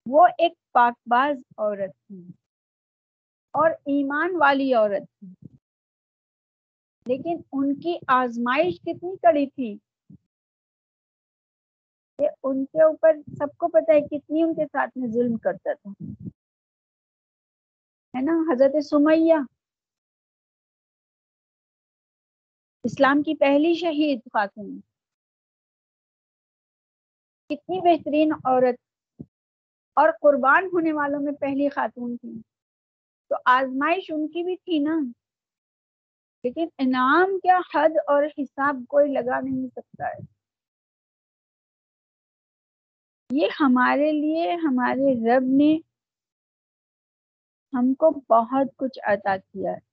وہ 0.06 0.26
ایک 0.38 0.52
پاک 0.72 0.94
باز 1.06 1.38
عورت 1.58 1.90
تھی 2.06 2.26
اور 3.50 3.70
ایمان 3.70 4.30
والی 4.40 4.74
عورت 4.74 5.02
تھی۔ 5.18 5.56
لیکن 7.06 7.40
ان 7.52 7.80
کی 7.80 7.98
آزمائش 8.08 8.80
کتنی 8.80 9.16
کڑی 9.16 9.46
تھی 9.46 9.78
کہ 12.18 12.28
ان 12.42 12.64
کے 12.64 12.82
اوپر 12.82 13.16
سب 13.38 13.56
کو 13.56 13.68
پتا 13.68 13.92
ہے 13.94 14.00
کتنی 14.00 14.42
ان 14.42 14.54
کے 14.54 14.66
ساتھ 14.66 14.98
میں 14.98 15.08
ظلم 15.08 15.36
کرتا 15.36 15.72
تھا۔ 15.72 15.90
ہے 18.16 18.20
نا؟ 18.20 18.52
حضرت 18.52 18.84
سمیہ 18.84 19.34
اسلام 22.86 23.22
کی 23.22 23.34
پہلی 23.34 23.74
شہید 23.74 24.20
خاتون۔ 24.24 24.80
کتنی 27.48 27.80
بہترین 27.80 28.32
عورت 28.32 29.22
اور 29.94 30.08
قربان 30.20 30.64
ہونے 30.72 30.92
والوں 30.92 31.20
میں 31.20 31.32
پہلی 31.32 31.68
خاتون 31.68 32.16
تھی۔ 32.16 32.42
تو 33.28 33.34
آزمائش 33.44 34.04
ان 34.10 34.28
کی 34.28 34.44
بھی 34.44 34.56
تھی 34.56 34.78
نا۔ 34.78 35.00
لیکن 36.42 36.68
انعام 36.78 37.38
کیا 37.38 37.58
حد 37.74 37.88
اور 38.06 38.24
حساب 38.38 38.76
کوئی 38.88 39.12
لگا 39.12 39.40
نہیں 39.40 39.68
سکتا 39.68 40.08
ہے۔ 40.08 40.24
یہ 43.32 43.48
ہمارے 43.60 44.12
لیے، 44.12 44.54
ہمارے 44.54 45.28
رب 45.28 45.42
نے 45.42 45.78
ہم 47.72 47.94
کو 47.94 48.10
بہت 48.10 48.66
کچھ 48.76 48.98
عطا 49.02 49.36
کیا 49.36 49.70
ہے۔ 49.70 49.85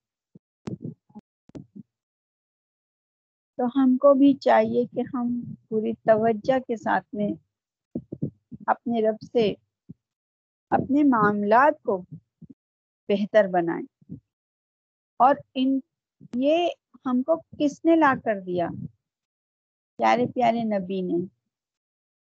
تو 3.58 3.66
ہم 3.66 3.98
کو 3.98 4.14
بھی 4.14 4.34
چاہیے 4.34 4.86
کہ 4.86 5.02
ہم 5.14 5.42
پوری 5.70 5.94
توجہ 5.94 6.60
کے 6.60 6.76
ساتھ 6.76 7.16
میں 7.16 7.28
اپنے 8.68 9.02
رب 9.02 9.16
سے 9.32 9.54
اپنے 10.70 11.04
معاملات 11.04 11.84
کو 11.84 12.02
بہتر 13.10 13.48
بنائیں۔ 13.48 14.14
اور 15.18 15.36
ان، 15.54 15.80
یہ 16.36 16.68
ہم 17.06 17.22
کو 17.22 17.42
کس 17.60 17.86
نے 17.86 17.96
لا 17.96 18.14
کر 18.26 18.40
دیا؟ 18.40 18.68
پیارے 19.98 20.26
پیارے 20.36 20.64
نبی 20.64 21.02
نے۔ 21.02 21.26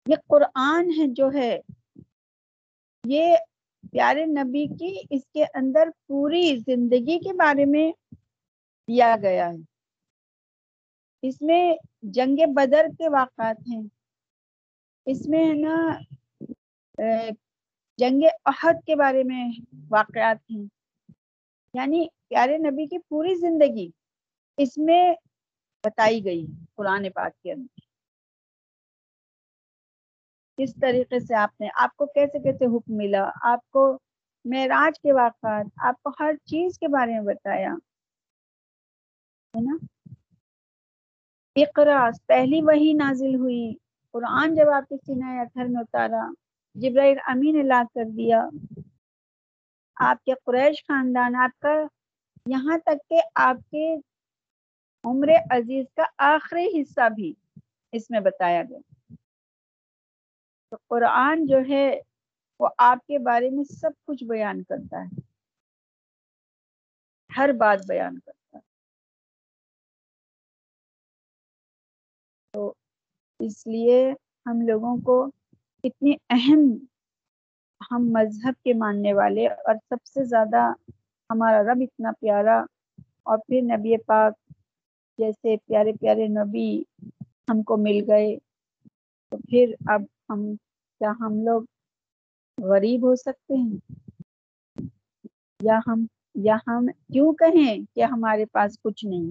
یہ 0.06 0.14
قرآن 0.28 0.90
ہے 0.98 1.06
جو 1.06 1.30
ہے، 1.34 1.60
یہ 3.04 3.36
پیارے 3.92 4.24
نبی 4.24 4.66
کی 4.66 5.02
اس 5.10 5.22
کے 5.34 5.44
اندر 5.44 5.88
پوری 6.06 6.56
زندگی 6.66 7.18
کے 7.18 7.32
بارے 7.32 7.64
میں 7.64 7.92
دیا 8.88 9.16
گیا 9.22 9.48
ہے۔ 9.48 9.67
اس 11.22 11.42
میں 11.42 11.76
جنگ 12.02 12.36
بدر 12.54 12.86
کے 12.98 13.08
واقعات 13.08 13.56
ہیں۔ 13.72 13.82
اس 15.06 15.28
میں 15.28 15.48
ہے 15.48 15.54
نا 15.54 15.98
جنگ 17.96 18.22
عہد 18.44 18.86
کے 18.86 18.96
بارے 18.96 19.22
میں 19.22 19.52
واقعات 19.90 20.50
ہیں۔ 20.50 20.64
یعنی 21.74 22.06
پیارے 22.28 22.58
نبی 22.58 22.86
کی 22.86 22.98
پوری 22.98 23.34
زندگی 23.34 23.90
اس 24.56 24.78
میں 24.78 25.14
بتائی 25.84 26.24
گئی 26.24 26.46
قرآن 26.74 27.10
پاک 27.14 27.42
کے 27.42 27.52
اندر۔ 27.52 27.80
کس 30.56 30.74
طریقے 30.80 31.20
سے 31.20 31.34
آپ 31.34 31.60
نے، 31.60 31.68
آپ 31.74 31.96
کو 31.96 32.06
کیسے 32.06 32.38
کیسے 32.38 32.76
حکم 32.76 32.96
ملا؟ 32.96 33.30
آپ 33.42 33.70
کو 33.70 33.98
معراج 34.44 35.00
کے 35.00 35.12
واقعات، 35.12 35.66
آپ 35.76 36.02
کو 36.02 36.10
ہر 36.20 36.32
چیز 36.44 36.78
کے 36.78 36.88
بارے 36.88 37.12
میں 37.12 37.34
بتایا۔ 37.34 37.72
ہے 39.56 39.60
نا؟ 39.60 39.86
اقرا، 41.62 42.10
پہلی 42.26 42.62
وہی 42.62 42.92
نازل 42.92 43.34
ہوئی۔ 43.34 43.74
قرآن 44.10 44.54
جب 44.54 44.68
آپ 44.68 44.88
کے 44.88 44.96
سینہ 45.06 45.24
اتھر 45.24 45.64
میں 45.64 45.80
اتارا، 45.80 46.30
جبرائیل 46.74 47.18
امین 47.26 47.56
نے 47.56 47.62
لا 47.62 47.82
کر 47.94 48.04
دیا۔ 48.16 48.48
آپ 49.96 50.24
کے 50.24 50.32
قریش 50.44 50.86
خاندان، 50.86 51.36
آپ 51.36 51.60
کا 51.60 51.74
یہاں 52.46 52.78
تک 52.78 53.08
کہ 53.08 53.20
آپ 53.34 53.56
کے 53.70 53.96
عمر 55.04 55.28
عزیز 55.50 55.86
کا 55.96 56.02
آخری 56.18 56.82
حصہ 56.82 57.08
بھی 57.08 57.34
اس 57.92 58.10
میں 58.10 58.20
بتایا 58.20 58.62
گیا۔ 58.62 59.14
تو 60.70 60.76
قرآن 60.88 61.46
جو 61.46 61.58
ہے، 61.68 62.00
وہ 62.60 62.68
آپ 62.78 63.06
کے 63.06 63.18
بارے 63.18 63.50
میں 63.50 63.64
سب 63.64 63.90
کچھ 64.04 64.24
بیان 64.24 64.62
کرتا 64.62 65.02
ہے۔ 65.02 65.20
ہر 67.36 67.52
بات 67.52 67.78
بیان 67.88 68.14
کرتا 68.14 68.30
ہے۔ 68.30 68.37
اس 73.40 73.66
لیے 73.66 73.98
ہم 74.46 74.60
لوگوں 74.60 74.96
کو 75.04 75.16
اتنی 75.84 76.14
اہم 76.30 76.62
ہم 77.80 78.08
مذہب 78.12 78.62
کے 78.64 78.72
ماننے 78.74 79.12
والے 79.12 79.46
اور 79.48 79.74
سب 79.88 80.04
سے 80.04 80.24
زیادہ 80.24 80.62
ہمارا 81.30 81.62
رب 81.62 81.82
اتنا 81.82 82.12
پیارا 82.20 82.58
اور 83.22 83.38
پھر 83.38 83.62
نبی 83.66 83.96
پاک 84.06 84.34
جیسے 85.18 85.56
پیارے 85.66 85.92
پیارے 85.92 86.26
نبی 86.32 86.68
ہم 87.50 87.62
کو 87.62 87.76
مل 87.76 88.00
گئے، 88.08 88.36
تو 89.32 89.36
پھر 89.48 89.66
اب 89.86 90.02
ہم، 90.28 90.44
کیا 91.00 91.12
ہم 91.20 91.40
لوگ 91.44 91.62
غریب 92.58 93.06
ہو 93.06 93.14
سکتے 93.16 93.54
ہیں؟ 93.54 93.76
یا 95.60 95.78
ہم 95.86 96.04
یا 96.42 96.56
ہم 96.66 96.86
کیوں 97.12 97.32
کہیں 97.34 97.94
کہ 97.94 98.04
ہمارے 98.04 98.44
پاس 98.52 98.78
کچھ 98.82 99.04
نہیں؟ 99.04 99.30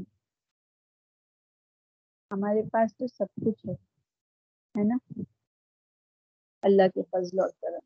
ہمارے 2.32 2.62
پاس 2.72 2.96
تو 2.98 3.08
سب 3.08 3.28
کچھ 3.46 3.66
ہے۔ 3.68 3.74
ہے 4.76 4.84
نا؟ 4.84 5.22
اللہ 6.64 6.88
کے 6.94 7.02
فضل 7.12 7.40
اور 7.40 7.50
کرم۔ 7.50 7.80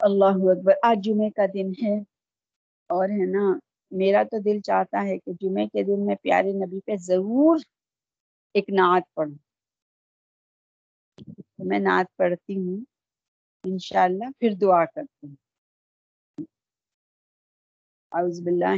اللہ 0.00 0.50
اکبر۔ 0.50 0.72
آج 0.82 0.98
جمعے 1.04 1.30
کا 1.30 1.46
دن 1.54 1.70
ہے 1.82 1.98
اور 2.90 3.08
ہے 3.08 3.26
نا، 3.26 3.58
میرا 3.90 4.22
تو 4.22 4.38
دل 4.38 4.60
چاہتا 4.60 5.06
ہے 5.06 5.18
کہ 5.18 5.32
جمعے 5.40 5.66
کے 5.66 5.82
دن 5.82 6.06
میں 6.06 6.16
پیارے 6.22 6.52
نبی 6.52 6.80
پہ 6.80 6.96
ضرور 6.96 7.58
ایک 8.54 8.70
نعت 8.70 9.14
پڑھوں۔ 9.14 9.38
میں 11.58 11.78
نعت 11.78 12.16
پڑھتی 12.16 12.56
ہوں، 12.56 12.84
انشاءاللہ 13.64 14.30
پھر 14.38 14.50
دعا 14.60 14.84
کرتے 14.84 15.26
ہیں 15.26 15.34
اعوذ 18.12 18.40
باللہ 18.42 18.74